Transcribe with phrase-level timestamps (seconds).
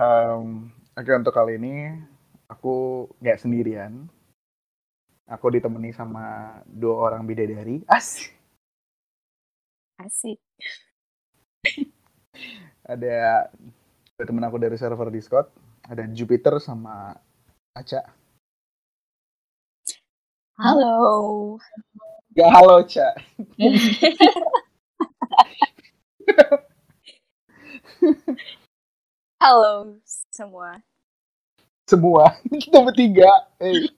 [0.00, 1.74] um, oke untuk kali ini
[2.48, 4.08] aku nggak sendirian.
[5.24, 7.80] Aku ditemani sama dua orang bidadari.
[7.88, 8.36] Asik.
[9.96, 10.36] Asik.
[12.84, 13.48] Ada
[14.14, 15.48] ada temen aku dari server Discord.
[15.88, 17.16] Ada Jupiter sama
[17.72, 18.04] Aca.
[20.60, 21.56] Halo.
[22.36, 23.16] Ya halo Ca.
[29.44, 30.00] Halo
[30.32, 30.80] semua.
[31.84, 32.32] Semua
[32.64, 33.28] kita bertiga.
[33.60, 33.92] Eh,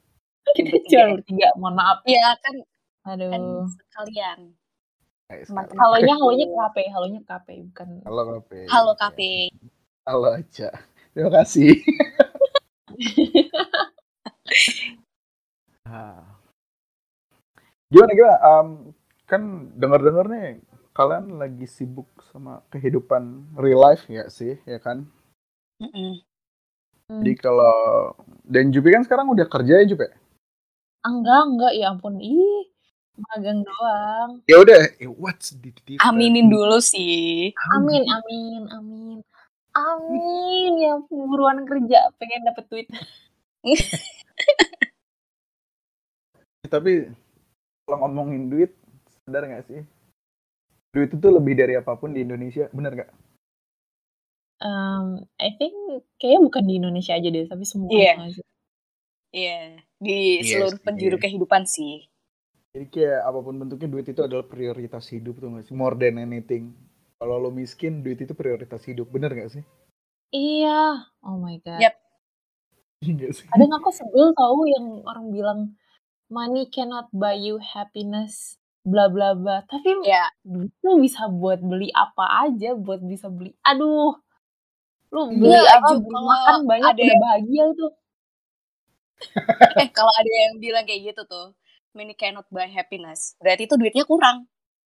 [0.58, 2.02] Kita cuma bertiga, mohon maaf.
[2.02, 2.66] Iya kan
[3.06, 3.62] kan Aduh.
[3.70, 4.58] sekalian.
[5.30, 5.70] Teman-teman.
[5.70, 5.78] sekarang.
[5.78, 8.02] Halonya, halonya KP, halonya KP, bukan.
[8.02, 8.50] Halo KP.
[8.66, 9.20] Halo KP.
[10.02, 10.70] Halo Aca.
[11.14, 11.78] Terima kasih.
[17.94, 18.38] Gimana gimana?
[18.42, 18.90] Um,
[19.30, 20.58] kan dengar-dengar nih
[20.90, 25.06] kalian lagi sibuk sama kehidupan real life ya sih, ya kan?
[25.76, 26.24] Mm-mm.
[27.06, 27.22] Hmm.
[27.22, 28.10] Jadi kalau
[28.42, 30.10] dan Jupi kan sekarang udah kerja ya Jupi?
[31.06, 32.18] Enggak, enggak, ya ampun.
[32.18, 32.66] Ih,
[33.14, 34.42] magang doang.
[34.50, 36.02] Ya udah, eh, what's the difference?
[36.02, 37.54] Aminin dulu sih.
[37.76, 39.18] Amin, amin, amin.
[39.76, 42.88] Amin, ya ampun, buruan kerja, pengen dapet duit.
[46.66, 47.06] Tapi
[47.86, 48.74] kalau ngomongin duit,
[49.22, 49.86] sadar nggak sih?
[50.90, 53.10] Duit itu lebih dari apa pun di Indonesia, bener nggak?
[54.60, 55.74] Um, I think
[56.16, 58.12] kayaknya bukan di Indonesia aja deh, tapi semua Iya.
[58.32, 58.44] sih?
[59.36, 59.56] Iya,
[60.04, 60.80] di Iya seluruh sih.
[60.86, 61.92] penjuru kehidupan sih.
[62.72, 65.74] Jadi kayak apa pun bentuknya duit itu adalah prioritas hidup tuh nggak sih?
[65.80, 66.64] More than anything.
[67.18, 69.64] Kalau lo miskin, duit itu prioritas hidup, bener nggak sih?
[70.40, 70.76] Iya,
[71.26, 71.80] oh my god.
[71.82, 71.94] Yap.
[73.02, 73.48] Iya nggak sih?
[73.50, 75.60] Kadang aku sebel tahu yang orang bilang
[76.36, 79.62] money cannot buy you happiness, bla bla bla.
[79.70, 83.50] Tapi Ya, duit tuh bisa buat beli apa aja, buat bisa beli.
[83.66, 84.16] Aduh,
[85.08, 85.86] lu Iya, beli apa?
[85.86, 87.90] Ju, Beli kalau makan banyak ada- udah bahagia tuh.
[89.80, 91.46] eh kalau ada yang bilang kayak gitu tuh,
[91.92, 93.32] money cannot buy happiness.
[93.38, 94.44] Berarti itu duitnya kurang.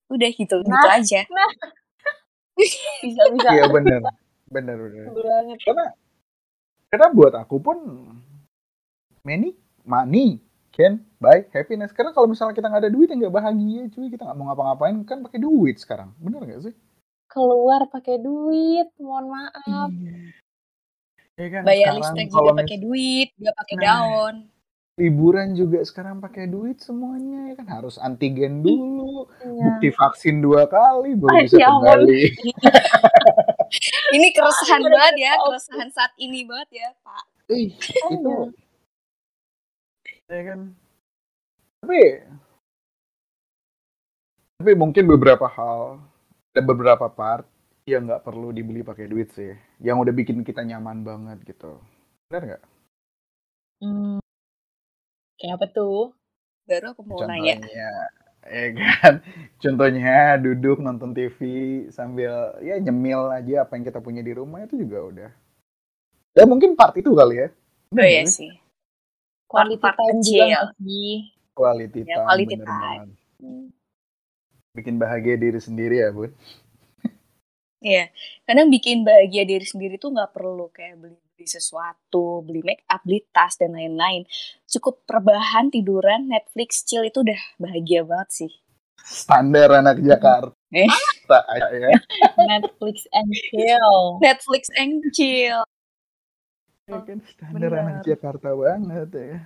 [0.09, 0.97] Udah gitu, gitu Nah.
[0.97, 1.21] aja.
[2.59, 3.49] Bisa bisa.
[3.55, 4.03] Iya bener
[4.51, 4.77] bener.
[5.15, 5.59] banget.
[5.63, 5.85] Karena
[6.89, 7.77] karena buat aku pun
[9.23, 9.55] money,
[9.85, 10.41] money
[10.73, 11.93] can buy happiness.
[11.93, 14.09] Karena kalau misalnya kita nggak ada duit ya nggak bahagia, cuy.
[14.11, 16.75] Kita nggak mau ngapa-ngapain kan pakai duit sekarang, bener nggak sih?
[17.29, 19.91] Keluar pakai duit, mohon maaf.
[21.37, 23.83] Ya kan, Bayar listrik juga pakai mis- duit, juga pakai Nah.
[23.85, 24.37] daun.
[24.99, 29.63] liburan juga sekarang pakai duit semuanya ya kan harus antigen dulu, Iya.
[29.63, 32.23] bukti vaksin dua kali baru Ay, bisa ya kembali.
[34.19, 35.55] Ini keresahan Aduh, banget ya, aduh.
[35.55, 37.25] keresahan saat ini banget ya, Pak.
[37.47, 38.51] Ih, itu Aduh.
[40.27, 40.61] ya kan.
[41.79, 42.01] Tapi
[44.59, 46.03] tapi mungkin beberapa hal
[46.59, 47.47] dan beberapa part
[47.87, 51.79] yang nggak perlu dibeli pakai duit sih, yang udah bikin kita nyaman banget gitu.
[52.27, 52.63] Benar nggak?
[53.79, 54.19] Hmm.
[55.39, 56.11] Kayak apa tuh?
[56.67, 57.63] Baru aku mau nanya.
[57.63, 57.91] Contohnya,
[58.43, 59.15] ya kan?
[59.63, 61.39] Contohnya duduk nonton TV
[61.95, 65.31] sambil ya nyemil aja apa yang kita punya di rumah itu juga udah.
[66.35, 67.49] Ya mungkin part itu kali ya.
[67.95, 68.51] Oh iya sih.
[69.47, 70.67] Quality Part-part time juga kecil.
[70.83, 71.13] sih?
[71.55, 73.09] Quality Ya, time, quality time.
[74.77, 76.33] Bikin bahagia diri sendiri ya, Bun.
[77.79, 78.11] Iya,
[78.43, 82.99] kadang bikin bahagia diri sendiri tuh nggak perlu kayak beli beli sesuatu, beli make up,
[83.07, 84.27] beli tas dan lain-lain.
[84.67, 88.53] Cukup rebahan, tiduran, Netflix, chill itu udah bahagia banget sih.
[88.99, 90.85] Standar anak Jakarta Eh.
[91.79, 91.95] ya.
[92.51, 94.19] Netflix and chill.
[94.19, 95.63] Netflix and chill.
[96.91, 97.79] Ya kan standar Bener.
[97.79, 99.39] anak Jakarta banget ya.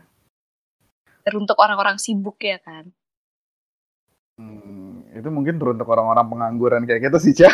[1.22, 2.88] Teruntuk orang-orang sibuk ya kan.
[4.40, 7.52] Hmm, itu mungkin untuk orang-orang pengangguran kayak kita sih, Cah.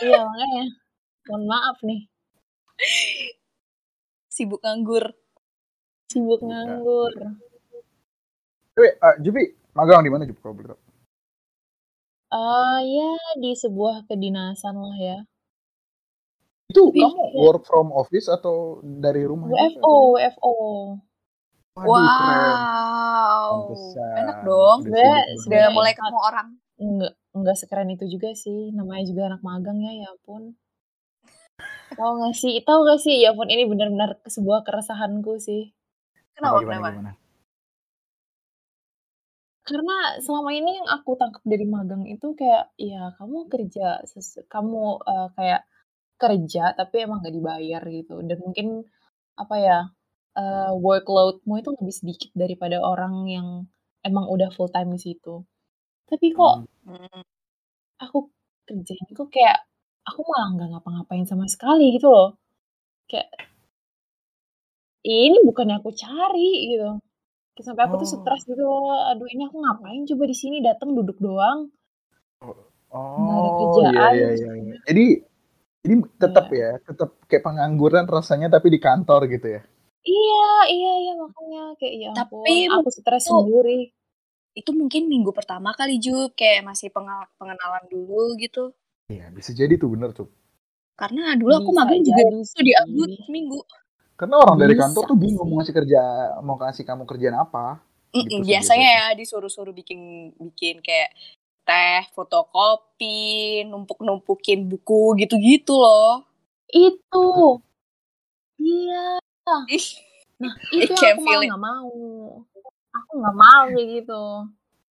[0.00, 0.64] iya makanya.
[1.26, 2.00] Mohon maaf nih,
[4.26, 5.12] Sibuk nganggur.
[6.08, 6.48] sibuk Iya.
[6.48, 7.12] nganggur.
[8.72, 9.42] Tapi, ah, Jupi,
[9.72, 10.80] magang di mana Jupi kalau boleh tahu?
[12.28, 15.18] Ah ya di sebuah kedinasan lah ya.
[16.68, 19.48] Itu Tapi- kamu work from office atau dari rumah?
[19.48, 20.54] WFO, atau- WFO.
[21.72, 23.52] Waduh, wow.
[24.12, 24.78] Enak dong.
[24.84, 25.72] Udah Sebenarnya- sibuk Udah banget.
[25.72, 26.48] mulai ketemu orang.
[26.76, 28.60] Enggak, enggak sekeren itu juga sih.
[28.70, 30.52] Namanya juga anak magang ya, ya ampun.
[31.92, 32.60] Tahu gak sih?
[32.60, 33.20] Tahu gak sih?
[33.20, 35.72] Ya ampun, ini benar-benar sebuah keresahanku sih.
[36.36, 36.60] Kenapa?
[36.60, 36.90] gimana, Kenapa?
[36.92, 37.12] gimana?
[39.62, 44.02] Karena selama ini yang aku tangkap dari magang itu kayak, ya kamu kerja,
[44.50, 45.62] kamu eh, kayak
[46.20, 48.20] kerja tapi emang gak dibayar gitu.
[48.20, 48.84] Dan mungkin
[49.38, 49.78] apa ya,
[50.40, 53.48] eh, workloadmu itu lebih sedikit daripada orang yang
[54.04, 55.44] emang udah full time di situ.
[56.10, 56.56] Tapi kok
[56.86, 57.22] Hmm.
[58.04, 58.18] Aku
[58.66, 59.58] kerjanya kok kayak
[60.08, 62.28] aku malah nggak ngapa-ngapain sama sekali gitu loh.
[63.10, 63.28] kayak
[65.06, 66.90] ini bukan yang aku cari gitu.
[67.62, 68.12] Sampai aku tuh Oh.
[68.18, 68.98] stres gitu loh.
[69.12, 71.70] Aduh ini aku ngapain coba di sini datang duduk doang.
[72.42, 74.50] Nggak ada Oh, iya kerjaan iya iya.
[74.62, 74.74] iya.
[74.88, 75.04] Jadi
[75.82, 79.62] jadi tetap ya, tetap kayak pengangguran rasanya tapi di kantor gitu ya.
[80.10, 80.34] Iya,
[80.74, 83.92] iya, iya makanya kayak ya ampun, Tapi aku stres itu sendiri.
[84.60, 88.72] itu mungkin minggu pertama kali Jup, kayak masih pengal pengenalan dulu gitu.
[89.10, 90.28] Iya, bisa jadi tuh bener tuh.
[91.00, 93.16] Karena dulu aku Bisa magang juga jadi itu di sih.
[93.26, 93.58] seminggu.
[94.18, 95.60] Karena orang dari Bisa kantor tuh bingung mau sih.
[95.60, 96.00] ngasih kerja,
[96.46, 97.64] mau kasih kamu kerjaan apa
[98.12, 98.92] Mm-mm, gitu sih biasanya biasanya.
[99.00, 100.00] ya disuruh-suruh bikin
[100.36, 101.16] bikin kayak
[101.64, 106.24] teh, fotokopi, numpuk-numpukin buku gitu-gitu loh.
[106.72, 107.62] Itu.
[108.60, 109.21] Iya.
[109.68, 109.86] Ih,
[110.42, 111.48] Nah, I itu yang aku it.
[111.50, 111.90] nggak mau.
[112.92, 114.22] Aku nggak mau kayak gitu.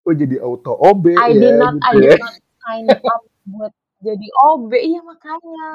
[0.02, 2.14] Oh jadi auto OB I ya did not, I gitu ya.
[2.16, 3.72] did not sign up buat
[4.02, 4.70] jadi OB.
[4.74, 5.68] Iya makanya.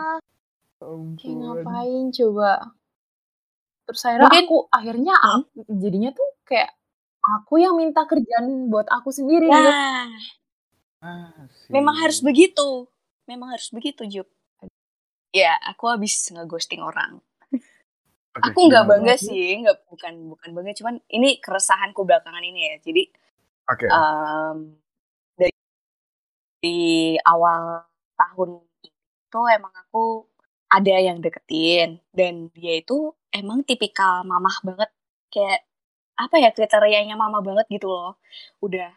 [1.18, 2.52] Kayak ngapain coba.
[3.88, 5.28] Terus akhirnya Mungkin aku, akhirnya hmm?
[5.48, 6.70] aku, jadinya tuh kayak
[7.24, 9.72] aku yang minta kerjaan buat aku sendiri gitu.
[11.00, 12.28] Nah, memang harus Asik.
[12.28, 12.92] begitu.
[13.32, 14.28] Memang harus begitu, Jup.
[15.32, 17.24] Ya, aku habis ngeghosting orang.
[18.44, 22.76] Aku nggak bangga sih, nggak bukan bukan bangga, cuman ini keresahanku belakangan ini ya.
[22.82, 23.04] Jadi
[23.68, 23.86] Oke.
[23.90, 24.58] em,
[25.34, 25.56] dari
[26.62, 26.80] di
[27.26, 27.86] awal
[28.18, 30.26] tahun itu emang aku
[30.68, 34.90] ada yang deketin dan dia itu emang tipikal mamah banget
[35.32, 35.64] kayak
[36.18, 38.18] apa ya kriterianya mama banget gitu loh.
[38.60, 38.90] Udah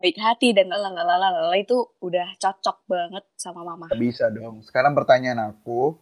[0.00, 3.86] baik hati dan lalalala itu udah cocok banget sama mama.
[3.94, 4.64] Bisa dong.
[4.64, 6.00] Sekarang pertanyaan aku,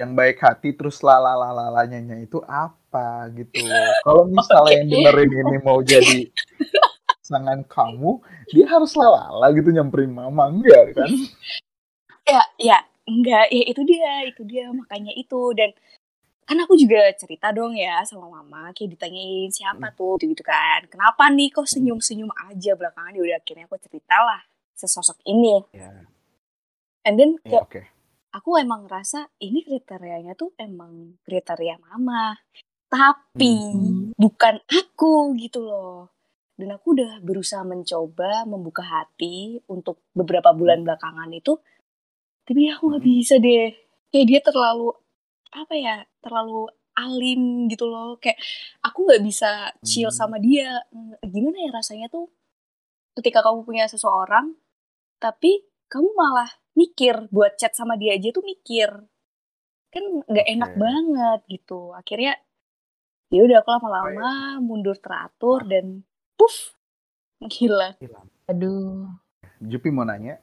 [0.00, 3.60] yang baik hati terus lalalalanya itu apa gitu.
[4.00, 6.32] Kalau misalnya yang dengerin ini mau jadi
[7.20, 11.10] pasangan kamu, dia harus lalala gitu nyamperin mama enggak kan?
[12.24, 15.52] Ya, ya, enggak, ya itu dia, itu dia makanya itu.
[15.52, 15.76] Dan
[16.48, 20.16] kan aku juga cerita dong ya sama mama kayak ditanyain siapa tuh?
[20.16, 20.88] Gitu kan.
[20.88, 22.72] Kenapa nih kok senyum senyum aja?
[22.72, 24.40] Belakangan ya udah akhirnya aku ceritalah
[24.74, 25.60] sesosok ini.
[25.76, 25.92] Ya,
[27.04, 27.82] and then ya kayak oke.
[28.30, 32.38] Aku emang ngerasa ini kriterianya tuh emang kriteria mama
[32.90, 34.10] tapi Hmm.
[34.18, 36.10] bukan aku gitu loh
[36.58, 41.58] dan aku udah berusaha mencoba membuka hati untuk beberapa bulan belakangan itu
[42.46, 43.12] tapi aku nggak Hmm.
[43.14, 43.70] bisa deh
[44.10, 44.90] kayak dia terlalu
[45.50, 48.38] apa ya terlalu alim gitu loh kayak
[48.82, 50.18] aku nggak bisa chill Hmm.
[50.20, 50.82] sama dia
[51.24, 52.26] gimana ya rasanya tuh
[53.14, 54.54] ketika kamu punya seseorang
[55.18, 58.88] tapi kamu malah mikir buat chat sama dia aja tuh mikir
[59.90, 60.78] kan nggak enak Oke.
[60.78, 62.34] banget gitu akhirnya
[63.30, 64.30] ya udah aku lama-lama
[64.62, 66.02] mundur teratur dan
[66.38, 66.74] puff
[67.42, 68.26] menghilang Hilang.
[68.48, 69.06] Aduh.
[69.60, 70.40] Jupi mau nanya,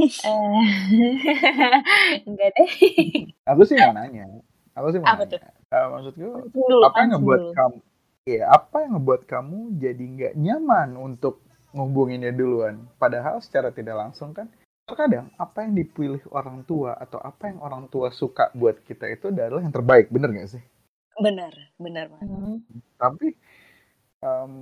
[0.00, 0.08] Eh,
[2.28, 2.70] enggak deh.
[3.44, 4.24] aku sih mau nanya,
[4.72, 5.60] aku sih mau apa tuh nanya.
[5.70, 7.52] Eh, maksudku, Pancing dulu, apa yang ngebuat dulu.
[7.52, 7.78] kamu,
[8.26, 11.44] ya apa yang ngebuat kamu jadi nggak nyaman untuk
[11.74, 12.88] ngubunginnya duluan?
[12.96, 14.48] Padahal secara tidak langsung kan,
[14.90, 19.30] terkadang apa yang dipilih orang tua atau apa yang orang tua suka buat kita itu
[19.30, 20.62] adalah yang terbaik, bener nggak sih?
[21.20, 22.22] benar benar Mas.
[22.24, 22.58] Hmm.
[22.96, 23.36] Tapi
[24.24, 24.52] em,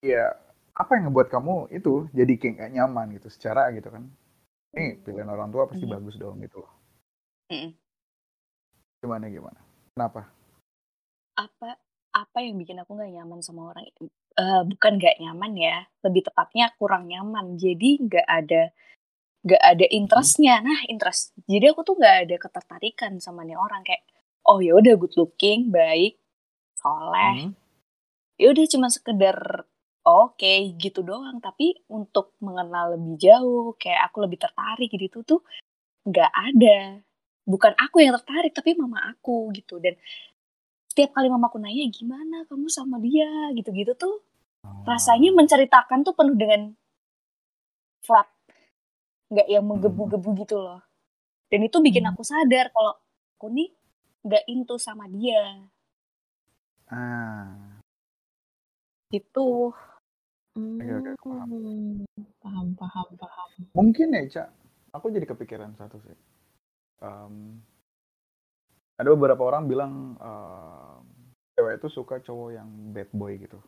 [0.00, 0.32] ya
[0.72, 4.06] apa yang ngebuat kamu itu jadi kayak nggak nyaman gitu secara gitu kan?
[4.72, 5.98] Ini pilihan orang tua pasti Iya.
[5.98, 6.72] bagus dong gitu loh.
[7.50, 7.70] Mm-mm.
[9.02, 9.58] Gimana gimana?
[9.94, 10.22] Kenapa?
[11.38, 11.78] apa
[12.14, 16.30] apa yang bikin aku nggak nyaman sama orang itu Eh, bukan nggak nyaman ya lebih
[16.30, 18.70] tepatnya kurang nyaman jadi nggak ada
[19.46, 20.60] nggak ada interestnya.
[20.62, 24.02] Nah interest jadi aku tuh nggak ada ketertarikan sama nih orang kayak
[24.48, 26.18] oh ya udah good looking baik
[26.78, 27.50] soleh.
[27.50, 27.54] Hmm?
[28.38, 29.66] ya udah cuma sekedar
[30.06, 31.42] oke gitu doang.
[31.42, 35.40] Tapi untuk mengenal lebih jauh kayak aku lebih tertarik gitu tuh
[36.06, 37.02] nggak ada.
[37.48, 39.82] Bukan aku yang tertarik tapi mama aku gitu.
[39.82, 39.98] Dan
[40.88, 43.28] setiap kali mamaku nanya gimana kamu sama dia?
[43.54, 44.22] gitu-gitu tuh
[44.86, 45.36] rasanya Oh.
[45.42, 46.74] menceritakan tuh penuh dengan
[48.02, 48.28] flat
[49.28, 50.80] nggak yang menggebu-gebu gitu loh
[51.48, 52.12] dan itu bikin Hmm.
[52.16, 52.96] aku sadar kalau
[53.36, 53.70] aku nih
[54.24, 55.68] nggak into sama dia
[56.88, 57.80] Ah,
[59.12, 59.72] gitu
[61.22, 61.48] paham.
[61.52, 62.02] Hmm,
[62.42, 63.48] paham, paham, paham.
[63.76, 64.48] mungkin ya Cak,
[64.90, 66.16] aku jadi kepikiran satu sih.
[66.98, 67.62] Em,
[68.98, 71.02] ada beberapa orang bilang em,
[71.54, 73.62] cewek itu suka cowok yang bad boy gitu.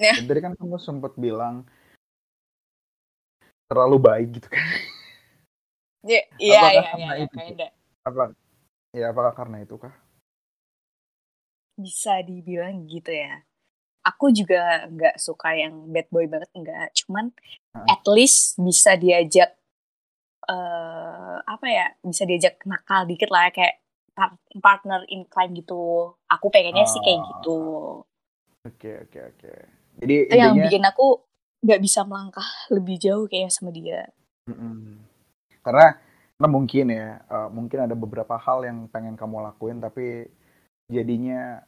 [0.00, 0.14] Ya.
[0.16, 1.66] Dan tadi kan kamu sempat bilang
[3.68, 4.64] terlalu baik gitu kan?
[6.08, 7.68] Ya, iya, iya, iya, iya.
[8.08, 8.32] Apa?
[8.96, 9.92] Ya apakah karena itu kah?
[11.76, 13.44] Bisa dibilang gitu ya.
[14.08, 16.88] Aku juga nggak suka yang bad boy banget, enggak.
[16.96, 17.28] Cuman
[17.76, 17.86] Heeh.
[17.92, 19.52] at least bisa diajak,
[20.48, 23.84] eh apa ya, bisa diajak nakal dikit lah, kayak
[24.64, 26.16] partner in crime gitu.
[26.32, 27.26] Aku pengennya sih kayak Ah.
[27.36, 27.60] gitu.
[28.64, 29.52] Oke oke oke.
[30.00, 31.27] Jadi Itu yang bikin aku
[31.58, 34.06] nggak bisa melangkah lebih jauh kayak sama dia.
[34.46, 35.02] Mm-mm.
[35.62, 35.98] Karena
[36.38, 40.22] karena mungkin ya, eh, mungkin ada beberapa hal yang pengen kamu lakuin tapi
[40.86, 41.58] jadinya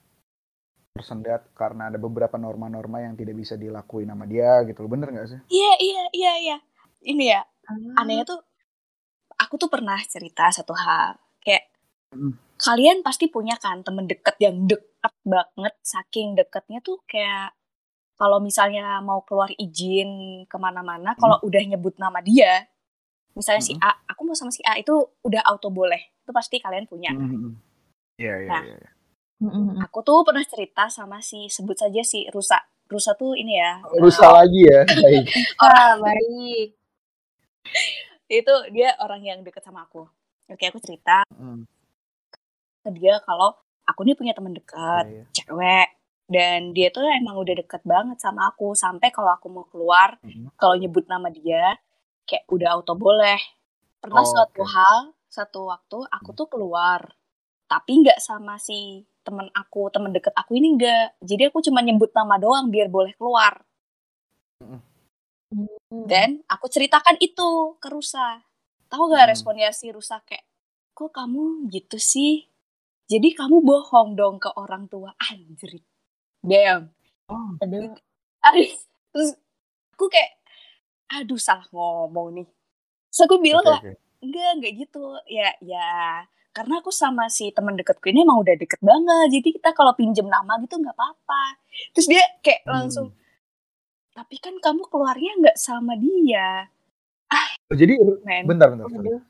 [0.91, 4.91] tersendat karena ada beberapa norma-norma yang tidak bisa dilakuin sama dia gitu loh.
[4.91, 5.41] Bener nggak sih?
[5.51, 6.57] Iya iya iya iya.
[7.03, 8.03] Ini ya Ah.
[8.03, 8.41] anehnya tuh
[9.39, 11.71] aku tuh pernah cerita satu hal kayak
[12.11, 12.35] Mm.
[12.59, 17.55] kalian pasti punya kan temen deket yang deket banget saking deketnya tuh kayak
[18.21, 20.11] kalau misalnya mau keluar izin
[20.45, 22.69] ke mana-mana kalau udah nyebut nama dia
[23.33, 23.89] misalnya si Mm-mm.
[23.89, 27.57] A aku mau sama si A itu udah auto boleh itu pasti kalian punya Mm-mm.
[28.15, 28.63] Iya iya Nah.
[28.63, 28.77] iya.
[28.77, 28.91] iya.
[29.83, 34.29] Aku tuh pernah cerita sama si sebut saja si Rusa Rusa tuh ini ya Rusa
[34.29, 34.85] lagi ya.
[35.01, 35.25] Baik.
[35.57, 36.77] Ah, baik.
[38.29, 40.05] itu dia orang yang deket sama aku
[40.47, 41.65] oke aku cerita Mm.
[42.81, 45.25] ke dia kalau aku nih punya temen dekat Iya, iya.
[45.33, 45.89] cewek
[46.35, 48.67] dan dia tuh emang udah deket banget sama aku.
[48.85, 50.51] Sampai kalau aku mau keluar Mm-mm.
[50.61, 51.65] kalau nyebut nama dia
[52.29, 53.41] kayak udah auto boleh.
[54.03, 54.65] Pernah Oh, suatu oke.
[54.77, 54.97] hal
[55.37, 57.01] satu waktu aku tuh keluar.
[57.73, 58.79] Tapi nggak sama si
[59.27, 63.13] temen aku temen deket aku ini enggak jadi aku cuma nyebut nama doang biar boleh
[63.21, 63.55] keluar.
[65.91, 66.11] Hmm.
[66.13, 67.49] dan aku ceritakan itu
[67.83, 68.29] ke Rusa.
[68.91, 69.31] Tahu gak Hmm.
[69.33, 70.45] responnya si Rusa kayak
[70.97, 71.45] kok kamu
[71.75, 72.33] gitu sih?
[73.13, 75.11] Jadi kamu bohong dong ke orang tua.
[75.31, 75.85] Anjrit
[76.41, 76.91] damn
[77.27, 77.95] Oh, Aduh.
[78.43, 78.71] Aduh,
[79.15, 79.31] terus
[79.95, 80.35] aku kayak
[81.11, 82.47] aduh salah ngomong nih
[83.07, 83.93] terus aku bilang oke lah oke.
[84.19, 88.83] enggak enggak gitu ya ya karena aku sama si teman deketku ini emang udah deket
[88.83, 91.43] banget jadi kita kalau pinjem nama gitu nggak apa-apa
[91.93, 92.73] terus dia kayak Hmm.
[92.75, 93.07] langsung
[94.11, 96.67] tapi kan kamu keluarnya nggak sama dia
[97.71, 97.95] Oh, Jadi
[98.27, 99.07] men bentar bentar sorry.
[99.07, 99.21] Aduh.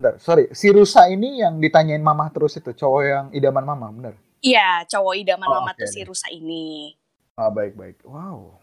[0.00, 0.44] Bentar, sorry.
[0.56, 4.14] Si Rusa ini yang ditanyain mama terus itu, cowok yang idaman mama, bener?
[4.40, 6.00] Iya cowok idaman Oh, mama oke tuh si.
[6.04, 6.94] Rusa ini
[7.38, 8.02] Ah, baik baik.
[8.02, 8.58] Wow.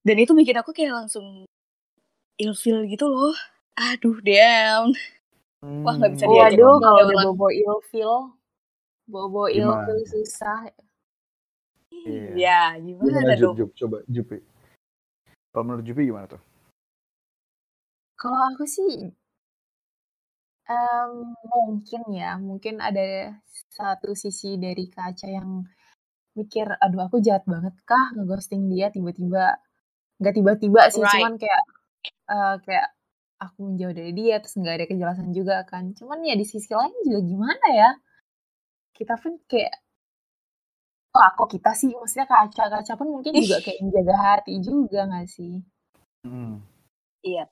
[0.00, 1.44] dan itu bikin aku kayak langsung
[2.36, 3.34] ilfil gitu loh
[3.74, 4.94] aduh damn
[5.60, 8.12] Wah, nggak bisa Hmm, diajak Waduh, ngobrol kalau udah bobo ilfil,
[9.04, 10.72] bobo ilfil susah.
[11.92, 12.32] Iya.
[12.32, 13.70] ya gimana Gimana dong Jup?
[13.76, 14.40] Coba Jupi.
[15.52, 16.40] Kalau menurut Jupi gimana tuh?
[18.16, 19.12] Kalau aku sih
[20.70, 21.12] em,
[21.50, 23.34] mungkin ya, mungkin ada
[23.74, 25.66] satu sisi dari kaca yang
[26.38, 29.58] mikir, aduh aku jahat banget kah ngeghosting dia tiba-tiba,
[30.22, 31.62] nggak tiba-tiba sih, right cuman kayak
[32.34, 32.88] eh, kayak
[33.40, 35.84] aku menjauh dari dia terus nggak ada kejelasan juga kan.
[35.98, 37.90] Cuman ya di sisi lain juga gimana ya?
[38.94, 39.74] Kita pun kayak
[41.10, 41.90] kok kita sih?
[41.90, 45.54] Maksudnya kaca-kaca pun mungkin juga kayak menjaga hati juga nggak sih?
[46.20, 46.60] Hmm.
[47.24, 47.48] iya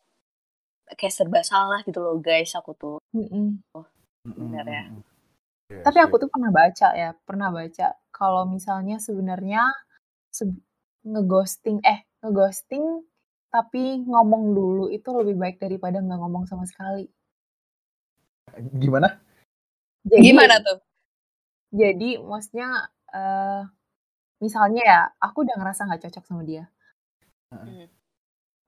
[0.96, 3.60] kayak serba salah gitu loh guys aku tuh Mm-mm.
[4.24, 5.02] bener ya Hmm.
[5.68, 9.68] Iya Tapi aku tuh pernah baca ya, pernah baca kalau misalnya sebenarnya
[10.32, 10.64] se-
[11.04, 13.04] ngeghosting, eh ngeghosting
[13.52, 17.04] tapi ngomong dulu itu lebih baik daripada nggak ngomong sama sekali.
[18.80, 19.20] Gimana?
[20.08, 20.80] Jadi, gimana tuh
[21.68, 23.62] jadi maksudnya eh
[24.40, 26.64] misalnya ya, aku udah ngerasa nggak cocok sama dia,
[27.52, 27.92] Hmm.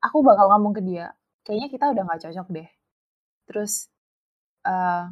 [0.05, 2.69] aku bakal ngomong ke dia, kayaknya kita udah nggak cocok deh.
[3.49, 3.73] Terus
[4.69, 5.05] eh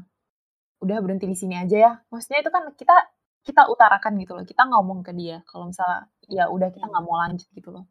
[0.85, 1.92] udah berhenti di sini aja ya.
[2.12, 2.97] Maksudnya itu kan kita
[3.47, 4.44] kita utarakan gitu loh.
[4.47, 7.85] Kita ngomong ke dia kalau misalnya ya udah kita nggak mau lanjut gitu loh.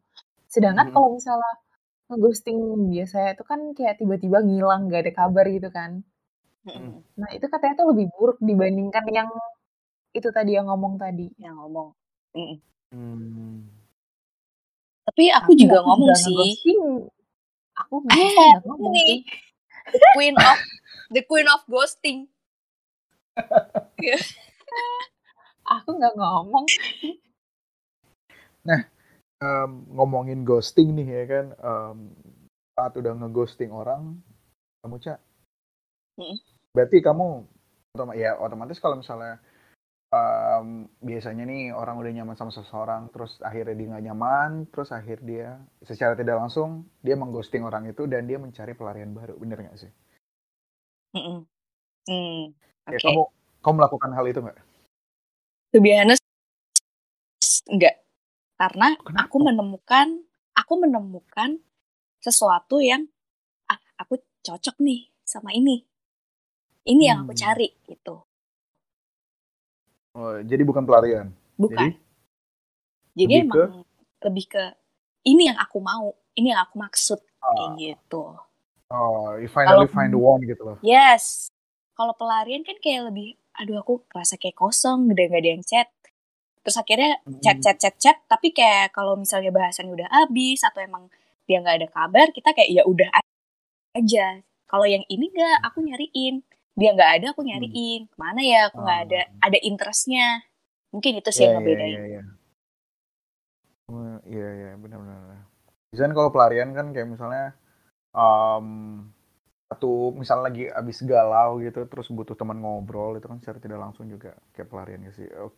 [0.50, 0.94] Sedangkan Mhm.
[0.96, 1.52] kalau misalnya
[2.10, 2.58] ngeghosting
[2.94, 5.92] biasanya itu kan kayak tiba-tiba ngilang gak ada kabar gitu kan.
[6.66, 7.02] Hmm.
[7.20, 9.28] Nah itu katanya tuh lebih buruk dibandingkan yang
[10.16, 11.28] itu tadi yang ngomong tadi.
[11.40, 11.94] yang ngomong
[12.36, 12.56] Mm.
[12.94, 13.58] Hmm.
[15.06, 16.50] tapi aku Tapi juga aku ngomong juga sih.
[17.78, 19.22] Aku eh nggak ngomong sih.
[19.88, 20.58] the queen of
[21.08, 22.26] the queen of ghosting
[24.02, 24.18] Iya.
[25.64, 26.66] Aku nggak ngomong.
[28.66, 28.80] Nah,
[29.38, 31.98] em, ngomongin ghosting nih ya kan, em,
[32.74, 34.18] saat udah ngeghosting orang,
[34.82, 35.18] kamu cak,
[36.18, 36.34] Mm.
[36.74, 37.46] berarti kamu
[38.18, 39.38] ya otomatis kalau misalnya
[40.08, 45.20] em, biasanya nih orang udah nyaman sama seseorang, terus akhirnya dia nggak nyaman, terus akhir
[45.24, 49.78] dia secara tidak langsung dia mengghosting orang itu dan dia mencari pelarian baru, bener nggak
[49.80, 49.92] sih?
[51.16, 51.44] Mm-mm.
[52.08, 52.52] Hmm.
[52.88, 53.04] Ya Oke.
[53.04, 53.22] kamu
[53.60, 54.58] kamu melakukan hal itu nggak?
[55.72, 56.24] To be honest,
[57.68, 58.00] enggak.
[58.56, 59.28] Karena Kenapa?
[59.28, 60.08] aku menemukan,
[60.56, 61.60] aku menemukan
[62.18, 63.06] sesuatu yang
[63.68, 65.84] ah, aku cocok nih sama ini.
[66.88, 67.42] Ini yang aku Hmm.
[67.44, 68.27] cari gitu.
[70.18, 71.30] Oh, jadi bukan pelarian.
[71.54, 71.78] Bukan.
[71.78, 71.94] Jadi
[73.14, 73.86] Jadi, lebih ke emang
[74.18, 74.64] lebih ke
[75.30, 78.22] ini yang aku mau, ini yang aku maksud kayak ah, gitu.
[78.90, 80.78] oh, you finally find the one gitu loh.
[80.82, 81.50] yes,
[81.94, 85.90] kalau pelarian kan kayak lebih aduh aku rasa kayak kosong udah gak ada yang chat
[86.62, 91.10] terus akhirnya chat chat chat chat tapi kayak kalau misalnya bahasannya udah habis atau emang
[91.48, 93.08] dia nggak ada kabar kita kayak ya udah
[93.98, 96.44] aja kalau yang ini nggak aku nyariin
[96.78, 100.26] dia nggak ada aku nyariin ke mana ya aku nggak ada ada interestnya
[100.94, 102.22] mungkin itu sih yang ngebedain Iya, iya.
[103.88, 105.48] Oh, Iya, iya, benar-benar.
[105.88, 107.56] Biasanya kalau pelarian kan kayak misalnya
[108.12, 108.66] em,
[109.72, 114.04] satu misalnya lagi abis galau gitu, terus butuh teman ngobrol itu kan secara tidak langsung
[114.12, 115.28] juga kayak pelarian gak sih?
[115.40, 115.52] Oh,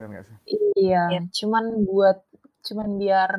[0.00, 0.36] benar nggak sih?
[0.80, 1.20] Iya, Iya.
[1.28, 2.24] cuman buat
[2.64, 3.30] cuman biar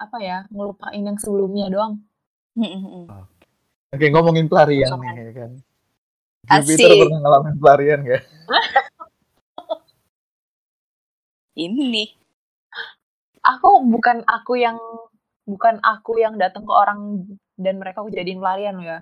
[0.00, 2.00] apa ya ngelupain yang sebelumnya doang.
[3.92, 5.12] Oke, ngomongin pelarian Kosongan.
[5.12, 5.50] nih ya kan.
[6.46, 6.78] Asik.
[6.78, 8.22] Jupiter pernah ngalamin pelarian gak?
[11.56, 12.08] ini nih
[13.46, 14.74] Aku bukan aku yang
[15.46, 18.98] bukan aku yang datang ke orang dan mereka aku jadiin pelarian ya.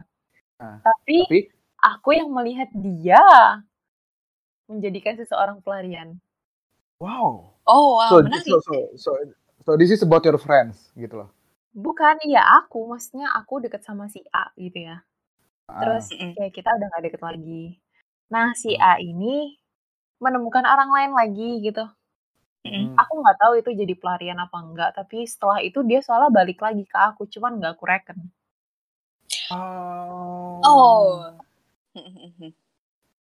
[0.61, 1.39] Ah, Tapi Tapi
[1.81, 3.25] aku yang melihat dia
[4.69, 6.21] menjadikan seseorang pelarian.
[7.01, 7.57] wow.
[7.65, 9.11] oh wow So, menarik so, so, so,
[9.65, 11.33] so this is about your friends gitu loh.
[11.75, 15.03] Bukan, iya aku, maksudnya aku deket sama si A gitu ya.
[15.69, 17.65] Ah, Terus kayak kita udah gak deket lagi.
[18.33, 19.57] Nah, si A ini
[20.21, 21.85] menemukan orang lain lagi gitu.
[22.65, 22.97] Hmm.
[22.97, 26.85] Aku nggak tahu itu jadi pelarian apa enggak, tapi setelah itu dia soalnya balik lagi
[26.89, 28.19] ke aku, cuman nggak aku reken.
[29.53, 30.61] Oh.
[30.65, 31.05] oh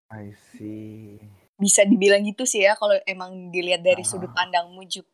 [0.08, 1.20] I see.
[1.54, 4.08] bisa dibilang gitu sih ya kalau emang dilihat dari Ah.
[4.08, 5.06] sudut pandangmu Jup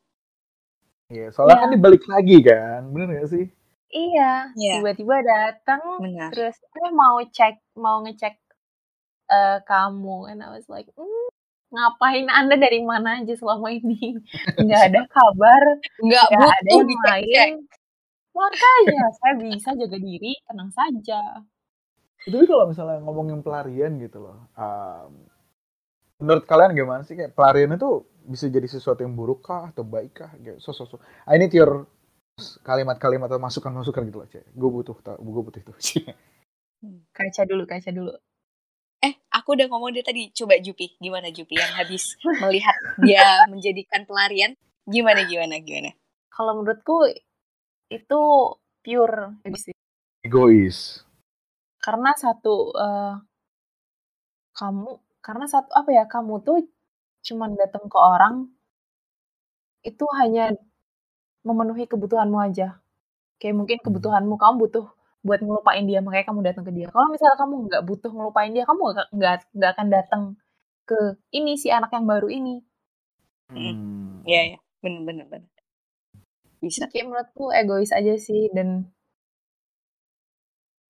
[1.10, 1.62] Iya, soalnya Iya.
[1.66, 3.44] kan dibalik lagi kan, bener gak sih?
[3.90, 4.72] Iya, Iya.
[4.78, 8.34] tiba-tiba datang benar terus eh mau cek, mau ngecek
[9.30, 11.26] eh, kamu, and I was like, "Hmm,
[11.74, 14.14] ngapain anda dari mana aja selama ini?
[14.66, 15.64] Nggak ada kabar,
[16.02, 17.54] nggak nggak ada butuh yang dicek-cek lain.
[18.30, 21.20] Makanya saya bisa jaga diri, tenang saja.
[22.22, 25.10] Tapi kalau misalnya ngomongin pelarian gitu loh, um,
[26.22, 30.12] menurut kalian gimana sih kayak pelarian itu bisa jadi sesuatu yang buruk kah atau baik
[30.14, 30.30] kah?
[30.38, 30.98] Kayak so so so.
[31.26, 31.86] I need your
[32.66, 34.44] kalimat-kalimat atau masukan-masukan gitu loh, Cek.
[34.54, 35.72] Gue butuh, gue butuh itu.
[37.16, 38.12] Kaca dulu, kaca dulu.
[39.00, 42.04] eh aku udah ngomong dia tadi coba Jupi gimana Jupi yang habis
[42.42, 44.52] melihat dia menjadikan pelarian
[44.84, 45.90] gimana gimana gimana
[46.28, 47.08] Kalau menurutku
[47.90, 48.20] itu
[48.84, 49.64] pure egois.
[50.26, 50.78] Egois.
[51.84, 53.14] karena satu eh,
[54.58, 54.90] kamu
[55.26, 56.58] karena satu apa ya kamu tuh
[57.26, 58.34] cuman datang ke orang
[59.90, 60.52] itu hanya
[61.44, 62.80] memenuhi kebutuhanmu aja.
[63.40, 64.86] Kayak mungkin kebutuhanmu kamu butuh
[65.20, 66.88] buat ngelupain dia makanya kamu datang ke dia.
[66.88, 68.80] Kalau misalnya kamu nggak butuh ngelupain dia kamu
[69.12, 70.22] nggak nggak akan datang
[70.88, 70.98] ke
[71.32, 72.64] ini si anak yang baru ini.
[73.52, 74.24] Hmm.
[74.24, 75.42] Iya ya bener bener.
[76.60, 76.88] Bisa.
[76.88, 78.88] Kayak menurutku egois aja sih dan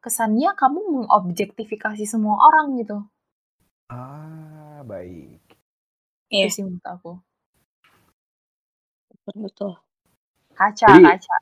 [0.03, 2.99] kesannya kamu mengobjektifikasi semua orang gitu.
[3.91, 5.43] Ah, baik.
[6.31, 6.47] Iya.
[6.47, 7.13] itu sih menurut aku.
[9.11, 9.73] Betul betul
[10.61, 11.37] kaca Jadi- kaca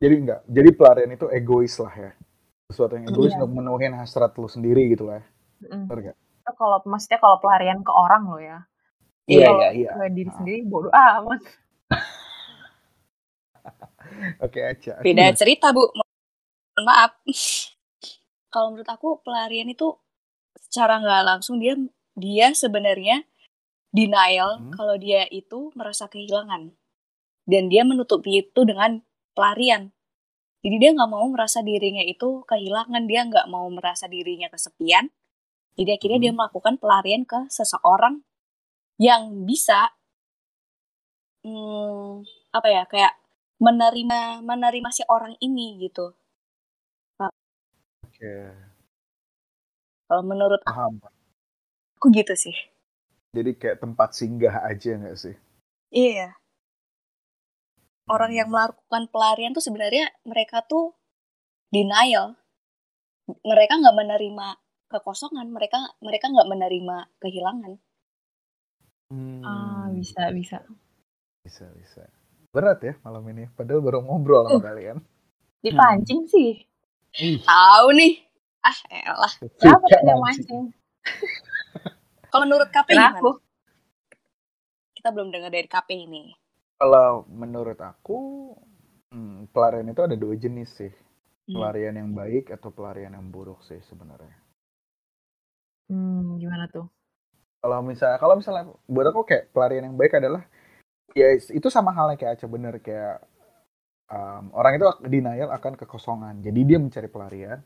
[0.00, 2.10] Jadi enggak, jadi pelarian itu egois lah ya.
[2.66, 3.36] Sesuatu yang egois Iya.
[3.36, 5.20] untuk memenuhin hasrat lu sendiri gitu lah.
[5.60, 5.84] Mm.
[5.84, 6.16] Bener nggak?
[6.16, 8.64] Itu kalau maksudnya kalau pelarian ke orang lo ya.
[9.26, 9.88] Iya, Kalau iya, iya.
[9.92, 11.40] ke diri sendiri bodoh amat.
[14.40, 15.00] Oke, Aca.
[15.00, 17.12] beda cerita bu mohon maaf
[18.52, 19.94] kalau menurut aku pelarian itu
[20.58, 21.76] secara nggak langsung dia
[22.14, 23.22] dia sebenarnya
[23.90, 24.72] denial Hmm.
[24.72, 26.70] kalau dia itu merasa kehilangan
[27.52, 28.90] dan dia menutupi itu dengan
[29.36, 29.82] pelarian
[30.64, 35.06] jadi dia nggak mau merasa dirinya itu kehilangan dia nggak mau merasa dirinya kesepian
[35.78, 36.30] jadi akhirnya Hmm.
[36.30, 38.14] dia melakukan pelarian ke seseorang
[39.00, 39.80] yang bisa
[41.44, 42.24] hmm,
[42.56, 43.12] apa ya kayak
[43.64, 46.06] menerima menerima si orang ini gitu
[48.04, 48.32] Oke,
[50.08, 51.00] kalau menurut paham.
[51.98, 52.56] aku gitu sih
[53.36, 55.34] Jadi kayak tempat singgah aja nggak sih?
[55.90, 56.39] iya
[58.10, 60.92] orang yang melakukan pelarian tuh sebenarnya mereka tuh
[61.70, 62.34] denial
[63.46, 64.48] mereka nggak menerima
[64.90, 67.78] kekosongan mereka mereka nggak menerima kehilangan
[69.10, 70.62] Hmm, Ah, bisa, bisa.
[71.42, 72.06] bisa, bisa.
[72.54, 73.50] Berat ya malam ini.
[73.50, 75.02] Padahal baru ngobrol sama kalian.
[75.66, 76.62] Dipancing sih.
[77.18, 78.22] Ih, tahu nih
[78.62, 80.64] ah elah Kenapa suka tidak mancing.
[82.30, 83.18] kalau menurut KP gimana
[84.94, 86.30] kita belum dengar dari KP ini
[86.80, 88.50] Kalau menurut aku,
[89.12, 90.88] hmm, pelarian itu ada dua jenis sih.
[90.88, 91.60] Hmm.
[91.60, 94.32] Pelarian yang baik atau pelarian yang buruk sih sebenarnya.
[95.92, 96.88] Hmm, gimana tuh?
[97.60, 100.48] Kalau misalnya, kalau misalnya buat aku kayak pelarian yang baik adalah
[101.12, 103.20] ya itu sama halnya kayak Aca bener kayak
[104.08, 106.40] um, orang itu denial akan kekosongan.
[106.40, 107.60] Jadi dia mencari pelarian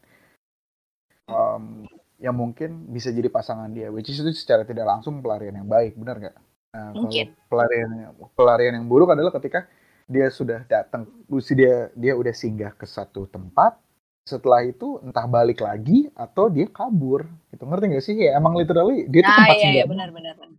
[1.31, 1.87] um,
[2.19, 5.95] yang mungkin bisa jadi pasangan dia, which is itu secara tidak langsung pelarian yang baik,
[5.95, 6.37] benar nggak?
[6.75, 7.27] Nah, Mungkin.
[7.47, 7.91] pelarian
[8.35, 9.71] pelarian yang buruk adalah ketika
[10.11, 11.07] dia sudah datang,
[11.55, 13.79] dia dia udah singgah ke satu tempat,
[14.27, 18.17] setelah itu entah balik lagi atau dia kabur, gitu ngerti nggak sih?
[18.27, 19.77] Ya, emang literally dia tuh Ah tempat iya singgah.
[19.79, 20.35] iya benar benar.
[20.35, 20.59] benar.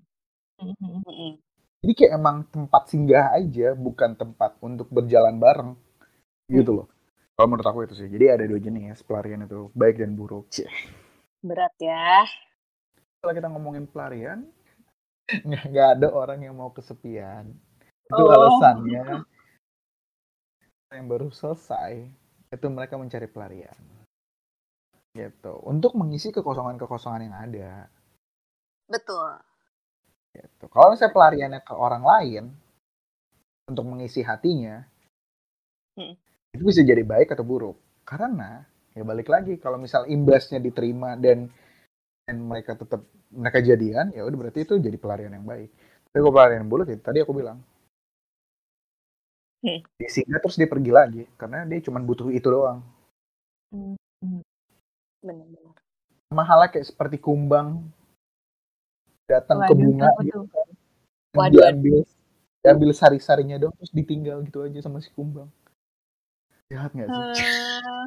[0.64, 1.04] Mhm.
[1.04, 1.32] Mm-mm.
[1.84, 5.72] Jadi kayak emang tempat singgah aja, bukan tempat untuk berjalan bareng,
[6.50, 6.88] gitu loh.
[7.36, 8.08] Kalau menurut aku itu sih.
[8.10, 10.48] Jadi ada dua jenis pelarian itu, baik dan buruk.
[11.44, 12.26] Berat ya.
[13.22, 14.48] Kalau kita ngomongin pelarian,
[15.72, 17.50] nggak ada orang yang mau kesepian.
[18.06, 18.30] Itu Oh.
[18.30, 19.26] alasannya
[20.94, 22.08] yang baru selesai
[22.54, 23.76] itu mereka mencari pelarian.
[25.12, 25.54] Gitu.
[25.66, 27.72] Untuk mengisi kekosongan-kekosongan yang ada.
[28.88, 29.42] Betul.
[30.36, 30.66] Gitu.
[30.68, 32.44] Kalau misalnya pelariannya ke orang lain
[33.66, 34.84] untuk mengisi hatinya,
[35.96, 36.14] Hmm.
[36.54, 37.80] itu bisa jadi baik atau buruk.
[38.06, 38.62] Karena
[38.94, 41.50] ya balik lagi kalau misal imbasnya diterima dan
[42.26, 45.70] dan mereka tetap mereka jadian, ya udah berarti itu jadi pelarian yang baik.
[46.10, 47.62] Tapi kalau pelarian yang buruk, ya, tadi aku bilang
[49.66, 49.82] Hmm.
[49.98, 52.86] dia singgah terus dia pergi lagi karena dia cuma butuh itu doang.
[55.26, 55.74] Benar-benar.
[56.30, 57.82] Sama halnya kayak seperti kumbang
[59.26, 60.68] datang ke bunga gitu kan.
[61.34, 61.50] Waduh.
[61.50, 62.06] diambil
[62.62, 65.50] diambil sari-sarinya dong terus ditinggal gitu aja sama si kumbang.
[66.70, 67.26] Jahat nggak sih?
[67.42, 68.06] Eh,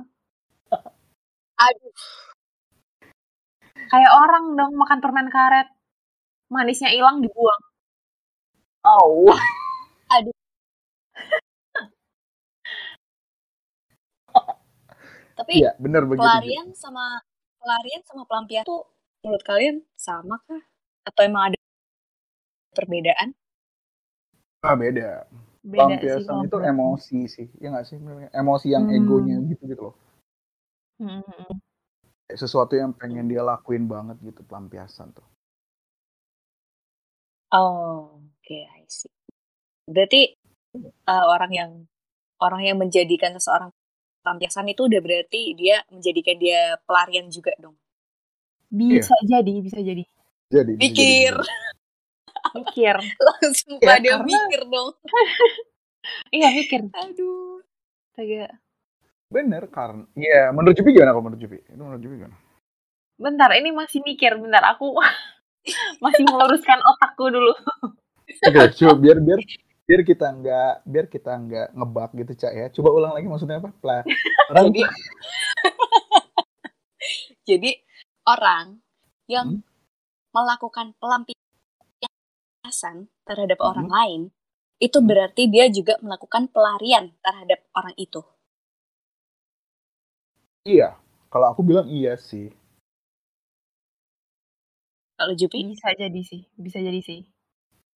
[1.66, 1.94] Aduh.
[3.92, 5.68] Kayak orang dong makan permen karet.
[6.50, 7.62] Manisnya hilang dibuang.
[8.84, 9.28] Au.
[15.38, 16.24] Tapi Iya, bener begitu.
[16.24, 17.04] pelarian sama
[17.62, 18.82] pelarian sama pelampiasan tuh
[19.22, 20.62] menurut kalian sama kah?
[21.06, 21.58] Atau emang ada
[22.74, 23.38] perbedaan?
[24.66, 25.30] Ah, beda.
[25.62, 27.46] Beda sih Pelampiasan kalau itu emosi sih.
[27.62, 27.96] Ya nggak sih?
[28.34, 28.96] Emosi yang Hmm.
[28.98, 29.94] egonya gitu gitu loh.
[30.98, 31.58] Hmm, hmm, hmm.
[32.28, 35.24] Sesuatu yang pengen dia lakuin banget gitu pelampiasan tuh.
[37.48, 39.08] Oh, oke, I see.
[39.88, 40.36] Berarti
[41.08, 41.70] uh, orang yang
[42.44, 43.72] orang yang menjadikan seseorang
[44.20, 47.76] pelampiasan itu udah berarti dia menjadikan dia pelarian juga dong.
[48.68, 50.04] Bisa jadi, bisa jadi.
[50.52, 51.32] Jadi Pikir.
[52.52, 52.96] Mikir.
[53.28, 54.92] Langsung Ya, pada karena- mikir dong.
[56.32, 56.88] Iya, mikir.
[56.88, 57.60] Aduh.
[58.12, 58.48] Astaga.
[59.28, 61.60] Bener karena Iya, menurut Jupi gimana kalau menurut Jupi?
[61.68, 62.36] Itu menurut Jupi gimana?
[63.18, 64.32] Bentar, ini masih mikir.
[64.40, 64.96] Bentar, aku
[66.04, 67.52] masih meluruskan otakku dulu.
[68.40, 69.40] Oke, coba biar biar
[69.88, 72.66] biar kita nggak biar kita nggak ngebak gitu cak ya.
[72.72, 73.70] Coba ulang lagi maksudnya apa?
[73.80, 74.02] Pla
[74.52, 74.82] orang Jadi
[77.48, 77.70] jadi
[78.24, 78.80] orang
[79.28, 79.64] yang Hmm.
[80.32, 81.36] melakukan pelampiasan
[83.24, 83.68] terhadap Hmm.
[83.72, 84.30] orang lain
[84.78, 88.22] itu berarti dia juga melakukan pelarian terhadap orang itu.
[90.64, 90.98] Iya.
[91.28, 92.48] Kalau aku bilang iya sih.
[95.18, 95.66] Kalau Jupi?
[95.66, 97.26] Bisa jadi sih, bisa jadi sih.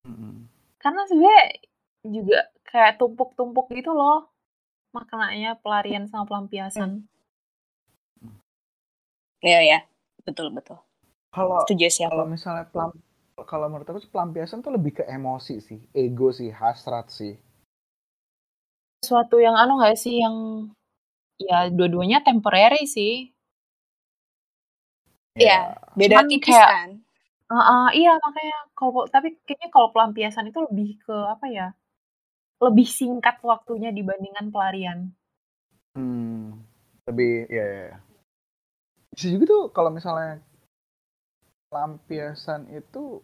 [0.10, 0.50] Mm-mm.
[0.82, 1.46] Karena sebenarnya
[2.02, 4.34] juga kayak tumpuk-tumpuk gitu loh
[4.92, 7.06] maknanya pelarian sama pelampiasan.
[9.42, 9.80] Iya ya,
[10.26, 10.78] betul betul.
[11.32, 12.92] Kalau Setuju sih kalau misalnya pelam
[13.48, 17.34] kalau menurut aku sih pelampiasan tuh lebih ke emosi sih, ego sih, hasrat sih.
[19.02, 20.36] Sesuatu yang anu nggak sih yang
[21.40, 23.32] ya dua-duanya temporary sih.
[25.38, 26.90] Iya, beda Cuman tipis kayak- kan.
[27.52, 31.68] Heeh, iya makanya kalau tapi kayaknya kalau pelampiasan itu lebih ke apa ya?
[32.64, 35.12] Lebih singkat waktunya dibandingkan pelarian.
[35.96, 36.64] Hmm,
[37.08, 37.98] lebih ya, ya, ya.
[39.12, 40.40] Bisa juga tuh kalau misalnya
[41.68, 43.20] pelampiasan itu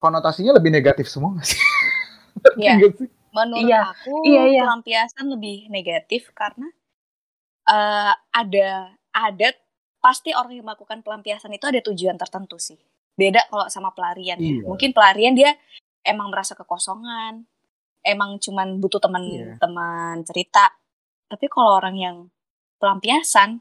[0.00, 1.60] konotasinya lebih negatif semua sih?
[2.54, 2.78] Iya.
[2.94, 3.10] Sih?
[3.46, 4.62] Menurut Iya, aku iya, iya.
[4.66, 6.66] pelampiasan lebih negatif karena
[7.68, 8.70] eh, ada
[9.12, 9.48] ada
[9.98, 12.78] pasti orang yang melakukan pelampiasan itu ada tujuan tertentu sih.
[13.18, 14.38] Beda kalau sama pelarian.
[14.38, 14.46] ya.
[14.58, 14.62] Iya.
[14.66, 15.52] Mungkin pelarian dia
[16.06, 17.44] emang merasa kekosongan,
[18.02, 19.04] emang cuman butuh Iya.
[19.58, 20.70] teman-teman cerita.
[21.28, 22.16] Tapi kalau orang yang
[22.78, 23.60] pelampiasan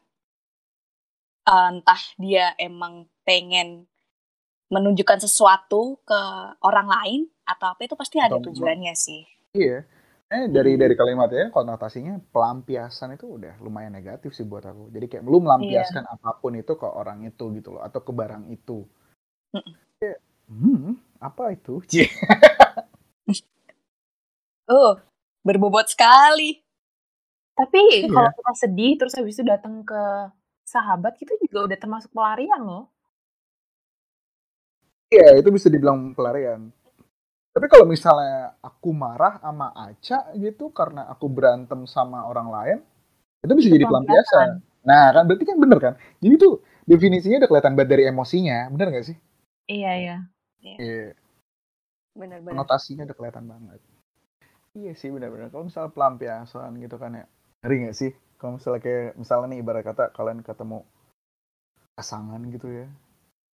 [1.48, 3.88] eh, entah dia emang pengen
[4.68, 6.20] menunjukkan sesuatu ke
[6.60, 9.24] orang lain atau apa itu pasti ada tujuannya sih.
[9.58, 9.78] Iya.
[10.28, 14.92] Eh dari dari kalimatnya konotasinya pelampiasan itu udah lumayan negatif sih buat aku.
[14.92, 18.44] Jadi kayak lu melampiaskan apa pun itu ke orang itu gitu loh atau ke barang
[18.52, 18.84] itu.
[19.56, 19.74] Mm-mm.
[19.98, 20.20] Kayak,
[20.52, 20.94] hmm,
[21.24, 21.74] apa itu?
[21.90, 22.08] Cie.
[24.68, 25.00] Oh,
[25.48, 26.60] berbobot sekali.
[27.56, 28.12] Tapi Iya.
[28.12, 30.28] kalau kita sedih terus habis itu datang ke
[30.68, 32.92] sahabat itu juga udah termasuk pelarian loh.
[35.08, 36.68] Iya, itu bisa dibilang pelarian.
[37.58, 42.78] Tapi kalau misalnya aku marah sama Aca gitu karena aku berantem sama orang lain,
[43.42, 44.62] itu bisa Itu jadi pelampiasan.
[44.86, 45.94] Nah, kan berarti kan bener kan?
[46.22, 49.18] Jadi tuh definisinya udah kelihatan banget dari emosinya, bener gak sih?
[49.66, 50.18] Iya, iya.
[50.62, 51.18] Iya,
[52.14, 52.62] Benar-benar.
[52.62, 53.82] konotasinya udah kelihatan banget.
[54.78, 55.50] Iya sih benar-benar.
[55.50, 57.26] Kalau misalnya pelampiasan gitu kan ya,
[57.66, 58.14] ngeri gak sih?
[58.38, 60.86] Kalau misalnya kayak misalnya nih ibarat kata kalian ketemu
[61.98, 62.88] pasangan gitu ya,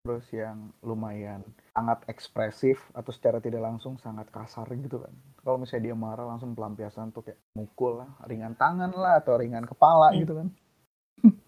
[0.03, 5.09] terus yang lumayan sangat ekspresif atau secara tidak langsung sangat kasar gitu kan.
[5.41, 9.65] Kalau misalnya dia marah langsung pelampiasan tuh kayak mukul lah, ringan tangan lah atau ringan
[9.65, 10.21] kepala Hmm.
[10.21, 10.47] gitu kan.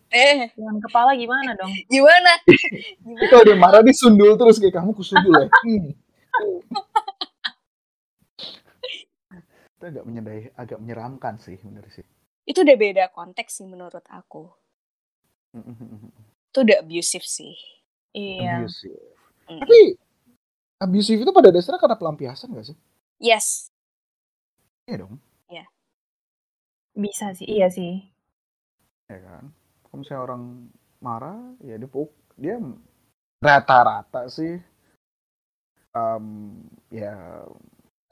[0.09, 1.69] Eh, Dengan kepala gimana dong?
[1.93, 2.31] gimana?
[3.05, 3.27] Gimana?
[3.29, 5.49] kalau dia marah dia sundul terus kayak kamu kusundul ya.
[6.35, 6.59] Hmm.
[9.75, 12.03] Itu agak menyedai, agak menyeramkan sih bener sih.
[12.43, 14.51] Itu udah beda konteks sih menurut aku.
[16.51, 17.55] Itu udah abusive sih.
[18.11, 18.63] Iya.
[18.63, 18.99] Abusive.
[19.47, 19.59] Mm.
[19.63, 19.79] Tapi
[20.85, 22.77] abusive itu pada dasarnya karena pelampiasan gak sih?
[23.19, 23.71] Yes.
[24.87, 25.19] Iya dong,
[27.01, 27.91] Bisa sih, iya sih.
[29.09, 29.43] ya kan.
[29.85, 30.43] Kalau misalnya orang
[31.01, 32.55] marah, ya dia puk, dia
[33.45, 34.53] rata-rata sih.
[35.95, 36.25] em,
[36.91, 37.13] ya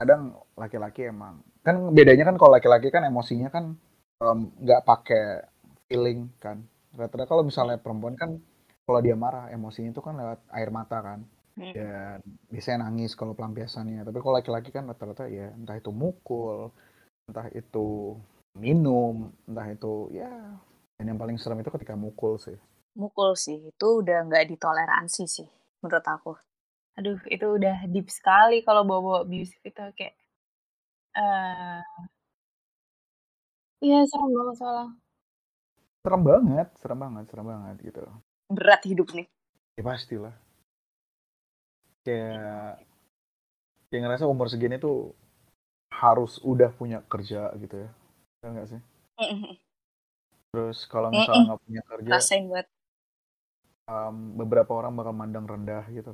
[0.00, 0.22] kadang
[0.58, 3.64] laki-laki emang kan bedanya kan kalau laki-laki kan emosinya kan
[4.24, 5.22] em, nggak pakai
[5.88, 6.58] feeling kan.
[6.98, 8.30] Rata-rata kalau misalnya perempuan kan
[8.86, 11.20] kalau dia marah emosinya itu kan lewat air mata kan.
[11.56, 11.74] Hmm.
[11.76, 12.18] dan
[12.52, 16.70] biasanya nangis kalau pelampiasannya tapi kalau laki-laki kan rata-rata ya entah itu mukul
[17.28, 18.16] entah itu
[18.64, 19.14] minum
[19.48, 20.30] entah itu ya
[20.96, 22.58] dan yang paling serem itu ketika mukul sih
[23.00, 23.58] Mukul sih.
[23.70, 25.48] Itu udah nggak ditoleransi sih
[25.82, 26.32] menurut aku.
[26.98, 30.14] Aduh, itu udah deep sekali kalau bawa-bawa abusive itu kayak
[31.16, 31.80] eh
[33.84, 34.86] Iya, serem banget soalnya.
[36.02, 38.02] serem banget serem banget serem banget gitu
[38.56, 39.26] Berat hidup nih.
[39.78, 40.34] ya pastilah
[42.04, 42.84] kayak
[43.88, 44.96] kayak ngerasa umur segini tuh
[46.02, 47.90] harus udah punya kerja gitu ya
[48.42, 48.80] ya nggak sih?
[50.50, 52.66] Terus kalau misalnya nggak punya kerja Rasain buat
[53.88, 56.12] em, beberapa orang bakal mandang rendah gitu.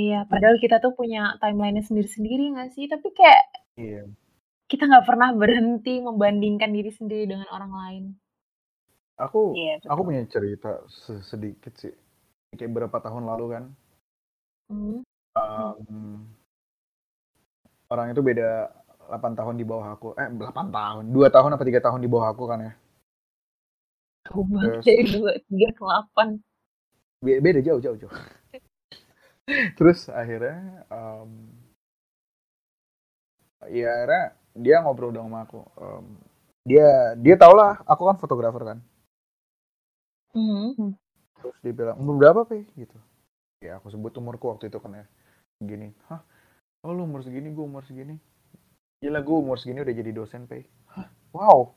[0.00, 2.84] Iya, padahal kita tuh punya timeline-nya sendiri-sendiri nggak sih?
[2.92, 3.42] Tapi kayak
[3.76, 4.04] iya.
[4.70, 8.04] kita nggak pernah berhenti membandingkan diri sendiri dengan orang lain.
[9.24, 11.94] aku Iya, aku punya cerita se- sedikit sih.
[12.58, 13.64] Kayak berapa tahun lalu kan?
[14.68, 15.02] Hmm.
[15.36, 16.28] Em,
[17.92, 18.72] orang itu beda
[19.08, 20.16] 8 tahun di bawah aku.
[20.16, 21.04] Eh 8 tahun.
[21.12, 22.72] 2 tahun apa tiga tahun di bawah aku kan ya?
[24.30, 26.28] Jauh banget dari dua tiga ke delapan.
[27.22, 28.14] Be- beda jauh jauh jauh.
[29.78, 31.30] Terus akhirnya em,
[33.74, 35.60] ya akhirnya dia ngobrol dong sama aku.
[35.76, 36.04] Em,
[36.62, 38.78] dia dia tau lah aku kan fotografer kan.
[40.32, 40.96] Hmm.
[41.36, 42.96] terus dia bilang umur berapa pe gitu.
[43.60, 45.04] Ya aku sebut umurku waktu itu kan ya
[45.62, 46.20] segini hah?
[46.82, 48.18] Oh lu umur segini gue umur segini.
[48.98, 51.06] Gila gue umur segini udah jadi dosen pe hah?
[51.30, 51.70] Wow.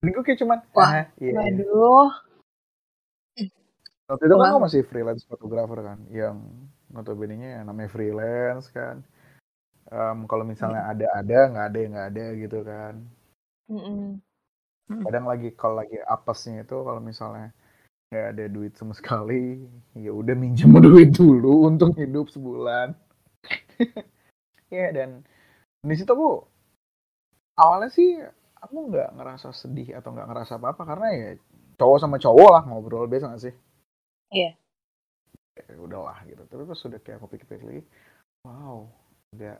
[0.00, 0.88] Dan gue kayak cuman Wah.
[0.88, 2.08] "Ah, iya iya." Waduh.
[4.08, 6.40] waktu itu kan gue masih freelance fotografer kan yang
[6.88, 9.04] notabene-nya yang namanya freelance kan.
[9.92, 12.94] Em, kalau misalnya ada ada nggak ada ya nggak ada gitu kan.
[13.68, 14.16] Mm-mm.
[15.04, 17.52] kadang lagi kalau lagi apesnya itu kalau misalnya
[18.08, 19.60] nggak ada duit sama sekali
[19.92, 22.96] ya udah minjem duit dulu untuk hidup sebulan
[24.74, 25.22] ya dan
[25.84, 26.42] di situ aku
[27.56, 28.16] awalnya sih
[28.58, 31.28] aku nggak ngerasa sedih atau nggak ngerasa apa apa karena ya
[31.78, 33.54] cowok sama cowok lah ngobrol biasa nggak sih
[34.28, 34.52] Iya.
[35.56, 37.82] ya udahlah gitu tapi pas sudah kayak aku pikir-pikir lagi
[38.44, 38.84] wow
[39.32, 39.58] agak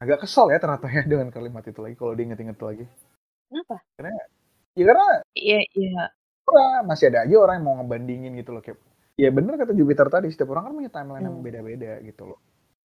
[0.00, 2.86] agak kesel ya ternyata ya dengan kalimat itu lagi kalau diinget-inget lagi
[3.50, 3.82] Kenapa?
[4.78, 6.02] ya karena Iya, iya.
[6.42, 8.78] Orang masih ada aja orang yang mau ngebandingin gitu loh kayak
[9.14, 11.44] ya bener kata Jupiter tadi setiap orang kan punya timeline yang Hmm.
[11.44, 12.38] beda-beda gitu loh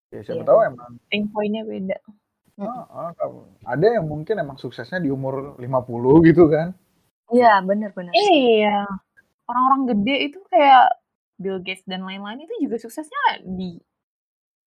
[0.09, 0.47] ya siapa Iya.
[0.47, 1.97] tahu emang Pain point-nya beda.
[2.57, 6.71] ah, ah, kamu- ada yang mungkin emang suksesnya di umur 50 gitu kan
[7.27, 8.13] Iya, bener-bener.
[8.13, 8.85] Iya.
[9.43, 10.93] Orang-orang gede itu kayak
[11.35, 13.81] Bill Gates dan lain-lain itu juga suksesnya di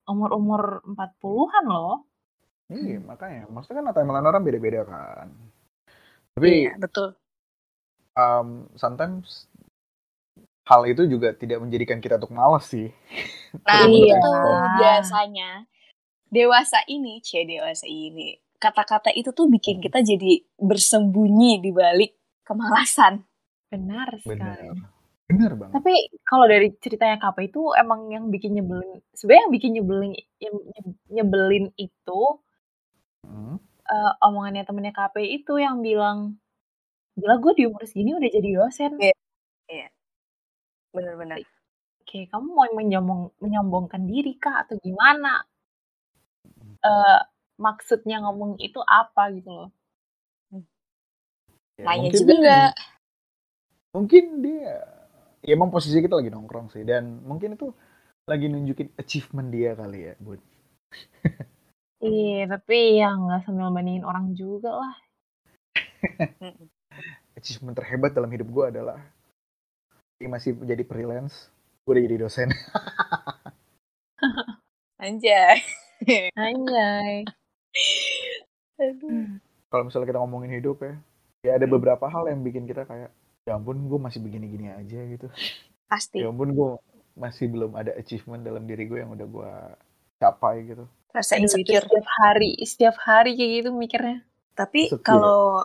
[0.05, 2.03] umur-umur 40-an loh.
[2.68, 5.33] iya makanya maksudnya kan timeline orang beda-beda kan
[6.35, 7.16] tapi Iya, betul.
[8.19, 9.47] Um, sometimes
[10.67, 12.91] hal itu juga tidak menjadikan kita untuk malas sih
[13.65, 14.21] Nah, Iya.
[14.21, 14.33] itu
[14.77, 15.51] biasanya
[16.29, 18.37] dewasa ini, cie dewasa ini.
[18.61, 22.13] Kata-kata itu tuh bikin kita jadi bersembunyi di balik
[22.45, 23.25] kemalasan.
[23.73, 24.69] Benar sekali.
[24.69, 24.77] bener
[25.29, 29.71] bener banget Tapi kalau dari ceritanya KP itu emang yang bikin nyebelin, sebenarnya yang bikin
[29.77, 30.55] nyebelin yang
[31.09, 32.21] nyebelin itu
[33.25, 33.57] Hmm.
[33.89, 36.37] eh, omongannya temennya KP itu yang bilang,
[37.19, 38.93] gila gue di umur segini udah jadi dosen.
[39.69, 39.89] Iya.
[40.95, 41.43] Bener-bener.
[42.01, 45.45] Oke, kamu mau menyombong, menyombongkan diri kah atau gimana?
[46.79, 47.21] Eh,
[47.59, 49.71] maksudnya ngomong itu apa gitu loh?
[51.79, 52.73] Ya, Nanya mungkin juga dia- nggak?
[53.89, 54.73] mungkin dia
[55.43, 57.71] ya emang posisi kita lagi nongkrong sih dan mungkin itu
[58.27, 60.39] lagi nunjukin achievement dia kali ya buat
[61.99, 64.95] Iya, tapi ya nggak sambil bandingin orang juga lah.
[67.38, 68.98] Achievement terhebat dalam hidup gue adalah
[70.18, 71.48] ini masih jadi freelance
[71.87, 72.48] gue udah jadi dosen
[74.98, 75.62] Anjay.
[76.35, 77.22] Anjay.
[79.70, 80.98] Kalau misalnya kita ngomongin hidup ya
[81.46, 83.14] ya ada beberapa hal yang bikin kita kayak
[83.46, 85.31] ya ampun gue masih begini-gini aja gitu
[85.87, 86.18] Pasti.
[86.18, 86.70] ya ampun gue
[87.14, 89.53] masih belum ada achievement dalam diri gue yang udah gue
[90.18, 91.81] capai gitu Rasa insecure.
[91.87, 94.20] setiap hari, setiap hari kayak gitu mikirnya.
[94.53, 95.64] Tapi kalau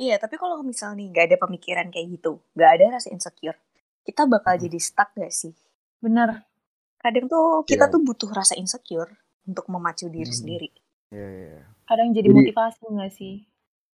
[0.00, 3.56] iya, tapi kalau misal nih nggak ada pemikiran kayak gitu, nggak ada rasa insecure,
[4.00, 4.64] kita bakal Hmm.
[4.64, 5.52] jadi stuck gak sih?
[5.98, 6.48] Bener.
[6.96, 7.92] Kadang tuh kita Iya.
[7.92, 10.40] tuh butuh rasa insecure untuk memacu diri Hmm.
[10.40, 10.70] sendiri.
[11.10, 11.64] ya ya ya.
[11.84, 13.34] Kadang jadi, Jadi- motivasi nggak sih?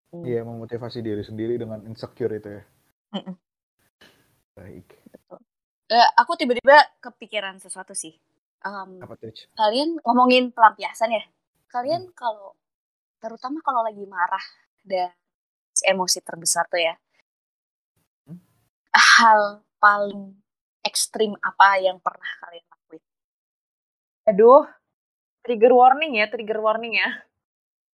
[0.06, 0.20] Hmm.
[0.22, 2.62] Iya, memotivasi diri sendiri dengan insecure itu ya
[3.10, 3.34] Mm-mm.
[4.54, 5.38] baik Betul.
[5.88, 8.12] Eh, aku tiba-tiba kepikiran sesuatu sih.
[8.58, 11.22] Em, apa tuh kalian ngomongin pelampiasan ya.
[11.66, 12.52] Kalian kalau
[13.16, 14.42] terutama kalau lagi marah
[14.82, 15.08] dan
[15.84, 16.94] emosi terbesar tuh ya.
[18.26, 18.38] Hmm?
[18.94, 20.40] Hal paling
[20.86, 23.02] ekstrim apa yang pernah kalian lakuin?
[24.30, 24.64] Aduh,
[25.44, 27.08] trigger warning ya, trigger warning ya.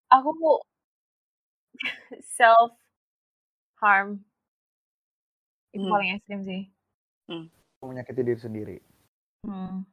[0.08, 0.32] Aku
[2.36, 2.72] self
[3.78, 4.24] harm
[5.70, 5.92] itu Hmm.
[5.92, 6.62] paling ekstrim sih.
[7.84, 8.76] menyakiti diri sendiri
[9.46, 9.86] Hmm.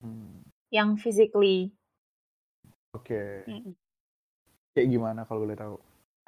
[0.00, 1.74] Hmm, Yang physically.
[2.96, 3.74] oke Mm-mm.
[4.72, 5.76] kayak gimana kalau boleh tahu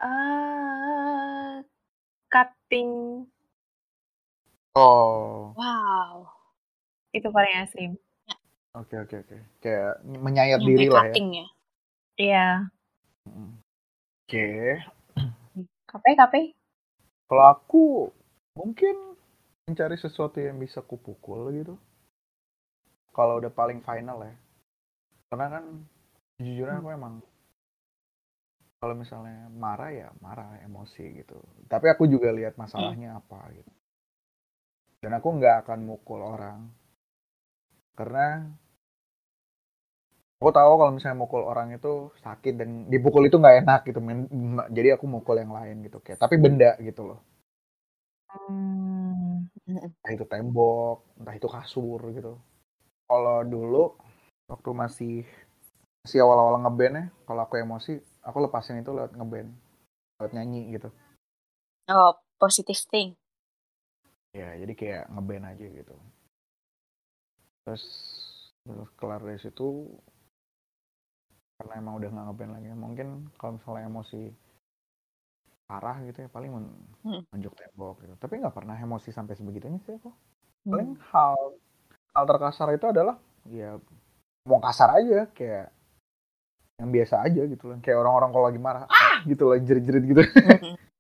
[0.03, 1.63] ah
[2.27, 3.23] cutting
[4.75, 6.33] oh Wow.
[7.13, 7.93] itu paling ekstrim.
[8.73, 11.47] oke oke oke kayak menyayat Nyampe diri lah ya cutting ya.
[12.19, 12.47] Iya.
[13.29, 13.51] Mm.
[14.27, 14.47] oke
[15.93, 16.35] KP KP.
[17.29, 17.85] kalau aku
[18.57, 19.15] mungkin
[19.69, 21.77] mencari sesuatu yang bisa kupukul gitu
[23.13, 24.35] kalau udah paling final ya
[25.31, 25.65] karena kan
[26.41, 27.15] jujurnya aku emang
[28.83, 31.39] kalau misalnya marah ya marah emosi gitu.
[31.71, 33.71] Tapi aku juga lihat masalahnya apa gitu.
[34.99, 36.67] Dan aku nggak akan mukul orang.
[37.95, 38.43] Karena
[40.43, 44.03] aku tahu kalau misalnya mukul orang itu sakit dan dipukul itu nggak enak gitu
[44.75, 47.23] jadi aku mukul yang lain gitu kayak tapi benda gitu loh.
[48.27, 49.47] Hmm.
[49.71, 52.35] entah itu tembok entah itu kasur gitu.
[53.07, 53.95] Kalau dulu
[54.51, 55.15] waktu masih
[56.03, 59.51] masih awal-awal ngeband ya kalau aku emosi aku lepasin itu lewat ngeband
[60.19, 60.89] lewat nyanyi gitu
[61.91, 63.19] Oh, positive thing.
[64.33, 65.95] ya jadi kayak ngeband aja gitu
[67.63, 67.85] terus
[68.65, 69.93] terus kelar dari situ
[71.61, 74.23] karena emang udah nggak ngeband lagi mungkin kalau misalnya emosi
[75.69, 76.67] parah gitu ya paling men
[77.05, 77.23] Hmm.
[77.33, 80.11] menunjuk tembok gitu tapi nggak pernah emosi sampai sebegitunya sih aku
[80.65, 80.73] Hmm.
[80.73, 81.39] paling hal
[82.13, 83.17] hal terkasar itu adalah
[83.49, 83.77] ya
[84.49, 85.69] mau kasar aja kayak
[86.81, 87.77] yang biasa aja gitu loh.
[87.83, 89.21] Kayak orang-orang kalau lagi marah ah!
[89.27, 90.23] Gitu loh jerit-jerit gitu.
[90.25, 90.77] Mm-mm.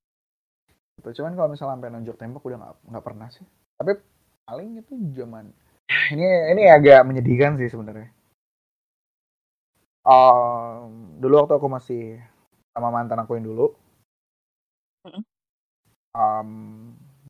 [1.02, 1.18] Gitu.
[1.18, 3.42] cuman kalau misalnya sampai nunjuk tembok udah nggak nggak pernah sih.
[3.74, 3.98] Tapi
[4.46, 5.50] paling itu zaman
[6.14, 8.06] ini ini agak menyedihkan sih sebenarnya.
[10.06, 12.22] Em, dulu waktu aku masih
[12.70, 13.74] sama mantan aku yang dulu.
[16.14, 16.50] Em,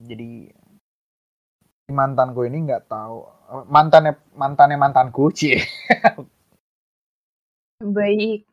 [0.05, 0.53] jadi
[1.93, 3.21] mantanku ini nggak tahu
[3.69, 5.61] mantannya mantannya mantanku cie
[7.83, 8.47] Baik.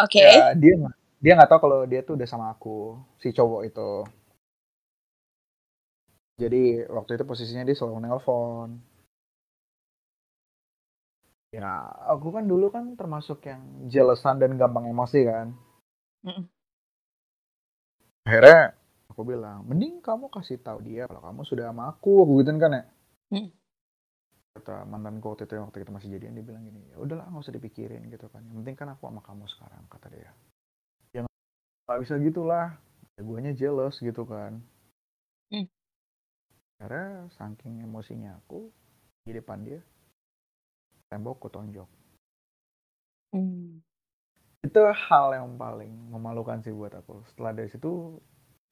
[0.00, 0.24] Oke.
[0.24, 0.74] ya dia
[1.22, 3.90] dia nggak tahu kalau dia tuh udah sama aku si cowok itu
[6.40, 8.80] jadi waktu itu posisinya dia selalu nelpon
[11.52, 13.60] ya aku kan dulu kan termasuk yang
[13.92, 15.52] jealousan dan gampang emosi kan
[16.24, 16.48] Mm-mm.
[18.24, 18.72] akhirnya
[19.12, 22.72] aku bilang mending kamu kasih tahu dia kalau kamu sudah sama aku aku gituin kan
[22.80, 22.84] ya
[23.32, 23.48] Mm.
[24.52, 27.56] Kata mantanku waktu itu waktu kita masih jadian dia bilang gini ya udahlah nggak usah
[27.56, 28.44] dipikirin gitu kan.
[28.44, 30.30] Yang penting kan aku sama kamu sekarang kata dia.
[31.16, 32.76] Ya nggak bisa gitulah.
[33.16, 34.60] Ya guanya jealous gitu kan.
[35.52, 35.68] Hmm.
[36.80, 38.72] karena saking emosinya aku
[39.28, 39.84] di depan dia
[41.12, 41.88] tembok ku tonjok.
[43.36, 43.84] Hmm.
[44.64, 47.20] itu hal yang paling memalukan sih buat aku.
[47.32, 48.16] Setelah dari situ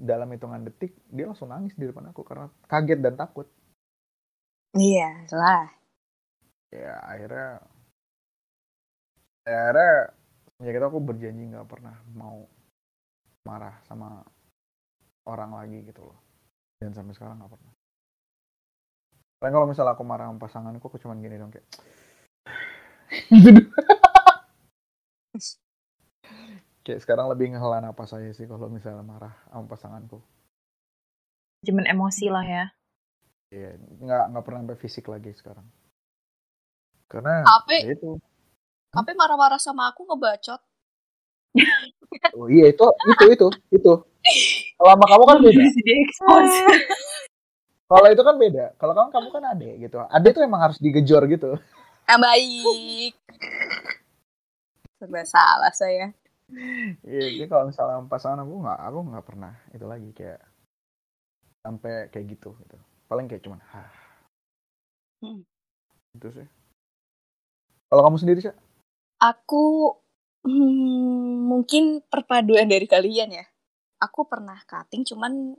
[0.00, 3.44] dalam hitungan detik dia langsung nangis di depan aku karena kaget dan takut
[4.70, 5.66] Iya lah.
[6.70, 7.58] ya akhirnya
[9.42, 10.14] ya, akhirnya
[10.62, 12.46] ya kita aku berjanji nggak pernah mau
[13.42, 14.22] marah sama
[15.26, 16.14] orang lagi gitu loh
[16.78, 17.74] dan sampai sekarang nggak pernah
[19.40, 21.66] Paling kalau misalnya aku marah sama pasanganku aku cuman gini dong kayak
[26.86, 30.22] kayak sekarang lebih ngehela napas saya sih kalau misalnya marah sama pasanganku
[31.60, 32.64] manajemen emosi lah ya.
[33.50, 35.66] Iya, nggak nggak pernah sampai fisik lagi sekarang.
[37.10, 38.14] Karena Ape, ya itu.
[38.94, 40.60] Ape marah-marah sama aku ngebacot.
[42.34, 43.92] Oh iya itu itu itu itu.
[44.74, 45.62] Kalau sama kamu kan beda.
[45.62, 46.58] Di expose.
[47.90, 48.66] Kalau itu kan beda.
[48.78, 49.98] Kalau kamu kamu kan ade gitu.
[50.10, 51.54] Ade tuh emang harus digejor gitu.
[52.10, 53.12] Yang baik.
[54.98, 56.10] Serba salah saya.
[57.06, 60.42] Iya, jadi kalau misalnya pasangan aku nggak aku nggak pernah itu lagi kayak
[61.62, 62.78] sampai kayak gitu gitu.
[63.10, 63.90] Paling kayak cuman hah.
[65.18, 65.42] Hmm.
[66.14, 66.46] Itu sih.
[67.90, 68.54] Kalau kamu sendiri sih?
[69.18, 69.98] Aku
[70.46, 73.44] hmm, mungkin perpaduan dari kalian ya.
[73.98, 75.58] Aku pernah cutting, cuman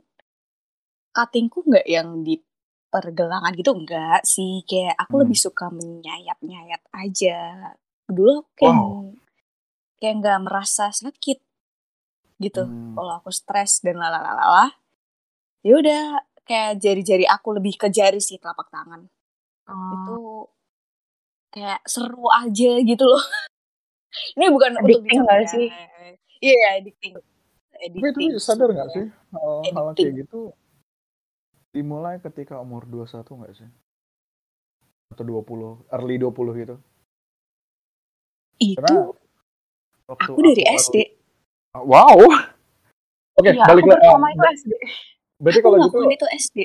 [1.12, 2.40] cuttingku nggak yang di
[2.88, 4.64] pergelangan gitu enggak sih.
[4.64, 5.22] Kayak aku Hmm.
[5.28, 7.38] lebih suka menyayat-nyayat aja.
[8.08, 9.12] Dulu aku kayak Wow.
[10.00, 11.38] kayak nggak merasa sakit
[12.40, 12.64] gitu.
[12.64, 12.96] Hmm.
[12.96, 14.72] Kalau aku stres dan lalalala,
[15.62, 19.06] ya udah kayak jari-jari aku lebih ke jari sih telapak tangan.
[19.66, 19.92] Oh.
[19.94, 20.16] Itu
[21.50, 23.22] kayak seru aja gitu loh.
[24.36, 25.52] Ini bukan untuk Addicting nggak dicapai.
[25.54, 25.66] sih?
[26.42, 27.12] Iya, addicting.
[27.14, 28.30] Tapi Addicting.
[28.30, 30.06] tapi sadar nggak sih hal hal Addicting.
[30.10, 30.40] kayak gitu
[31.72, 33.68] dimulai ketika umur 21 nggak sih?
[35.08, 36.28] Atau 20, early 20
[36.58, 36.76] gitu.
[38.58, 39.08] Itu Karena
[40.06, 40.96] waktu aku dari SD.
[41.74, 42.20] Wow.
[43.32, 44.04] Oke, Iya, balik aku lagi.
[44.04, 44.72] pertama itu SD.
[45.42, 46.58] Berarti kalau gitu itu SD.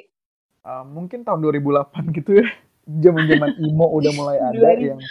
[0.61, 1.89] uh, mungkin tahun 2008
[2.21, 2.47] gitu ya.
[2.87, 4.95] Zaman-zaman emo udah mulai ada 2000.
[4.95, 5.01] yang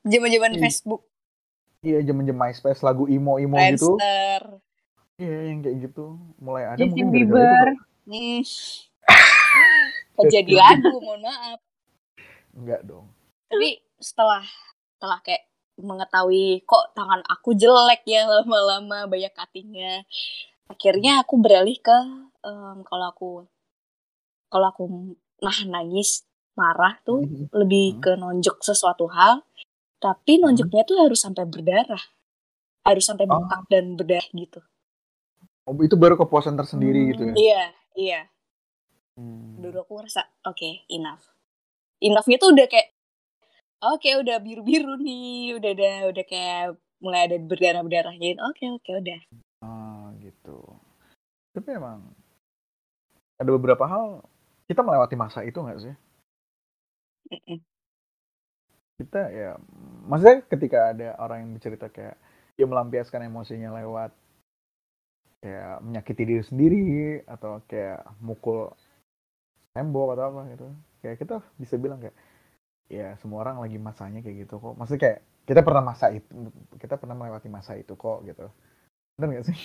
[0.00, 0.62] Zaman-zaman Hmm.
[0.64, 1.02] Facebook,
[1.84, 4.00] iya zaman-zaman MySpace lagu emo-emo gitu.
[5.20, 7.28] Iya, yang kayak gitu mulai ada Justin mungkin.
[7.28, 7.66] Bieber.
[8.08, 8.40] Hmm.
[10.32, 11.60] Jadi lagu, mohon maaf.
[12.56, 13.12] Enggak dong.
[13.52, 14.40] Tapi setelah
[14.96, 15.44] setelah kayak
[15.80, 20.04] mengetahui kok tangan aku jelek ya lama-lama banyak cuttingnya
[20.70, 21.98] akhirnya aku beralih ke
[22.46, 23.30] em, kalau aku
[24.46, 24.84] kalau aku
[25.42, 26.22] nah nangis
[26.54, 27.50] marah tuh Mhm.
[27.50, 28.00] lebih Hmm.
[28.02, 29.42] ke nonjok sesuatu hal
[29.98, 32.00] tapi nonjoknya tuh harus sampai berdarah
[32.86, 33.36] harus sampai Oh.
[33.36, 34.60] bengkak dan berdarah gitu
[35.68, 37.10] Oh, itu baru kepuasan tersendiri Hmm.
[37.14, 37.34] gitu ya.
[37.36, 37.62] iya
[37.98, 38.20] iya
[39.18, 39.58] Hmm.
[39.60, 41.24] dulu aku ngerasa oke enough
[42.00, 42.88] enoughnya tuh udah kayak
[43.84, 46.64] oke udah biru biru nih udah ada udah kayak
[47.00, 49.20] mulai ada berdarah berdarahnya oke oke udah
[49.64, 50.56] Ah, gitu.
[51.54, 52.00] Tapi emang
[53.40, 54.22] ada beberapa hal
[54.70, 55.94] kita melewati masa itu nggak sih?
[57.32, 57.60] Mm-mm.
[59.00, 59.56] Kita ya,
[60.04, 62.16] maksudnya ketika ada orang yang bercerita kayak
[62.60, 64.12] dia melampiaskan emosinya lewat
[65.40, 66.80] kayak menyakiti diri sendiri
[67.24, 68.76] atau kayak mukul
[69.74, 70.66] tembok atau apa gitu.
[71.02, 72.16] Kayak kita bisa bilang kayak
[72.90, 74.74] ya semua orang lagi masanya kayak gitu kok.
[74.78, 76.30] Maksudnya kayak kita pernah masa itu,
[76.78, 78.46] kita pernah melewati masa itu kok gitu.
[79.20, 79.58] Bener gak sih?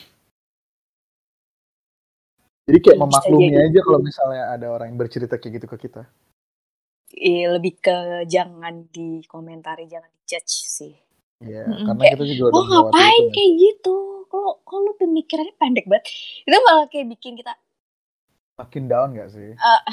[2.65, 3.65] Jadi kayak Bisa memaklumi jadi.
[3.71, 6.03] aja kalau misalnya ada orang yang bercerita kayak gitu ke kita.
[7.15, 10.91] Iya, lebih ke jangan dikomentari jangan dijudge sih
[11.39, 11.85] Iya, Mm-mm.
[11.87, 13.31] karena Kayak, kita juga lo udah ngapain itu.
[13.31, 13.95] kayak gitu
[14.27, 16.11] kalau kalau pemikirannya pendek banget
[16.43, 17.55] itu malah kayak bikin kita
[18.59, 19.55] Makin down gak sih?
[19.55, 19.83] ah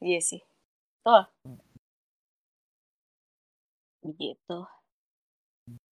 [0.00, 0.40] iya sih
[1.04, 1.24] tuh
[4.00, 4.58] begitu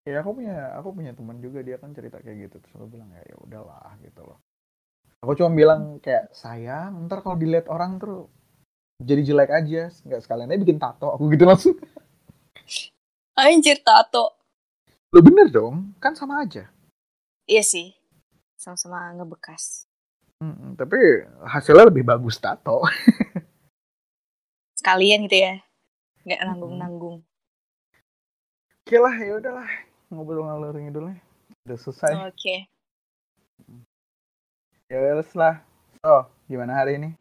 [0.03, 3.07] Ya aku punya aku punya teman juga dia kan cerita kayak gitu terus aku bilang
[3.15, 4.39] ya ya udahlah gitu loh.
[5.23, 8.27] Aku cuma bilang kayak sayang ntar kalau dilihat orang tuh
[8.99, 11.75] jadi jelek aja nggak sekalian aja bikin tato aku gitu langsung.
[13.43, 14.23] anjir tato
[15.13, 16.63] Lo bener dong kan sama aja.
[17.51, 17.87] iya sih
[18.61, 19.63] sama-sama ngebekas
[20.43, 20.99] Mm-mm, tapi
[21.47, 22.83] hasilnya lebih bagus tato.
[24.79, 25.53] sekalian gitu ya
[26.25, 27.17] nggak nanggung nanggung
[28.83, 29.69] Oke lah ya udahlah
[30.13, 31.17] ngobrol ngalor ngidulnya
[31.65, 32.13] udah selesai.
[32.29, 32.55] oke
[34.93, 35.65] Ya wes lah.
[36.05, 37.17] So gimana hari ini?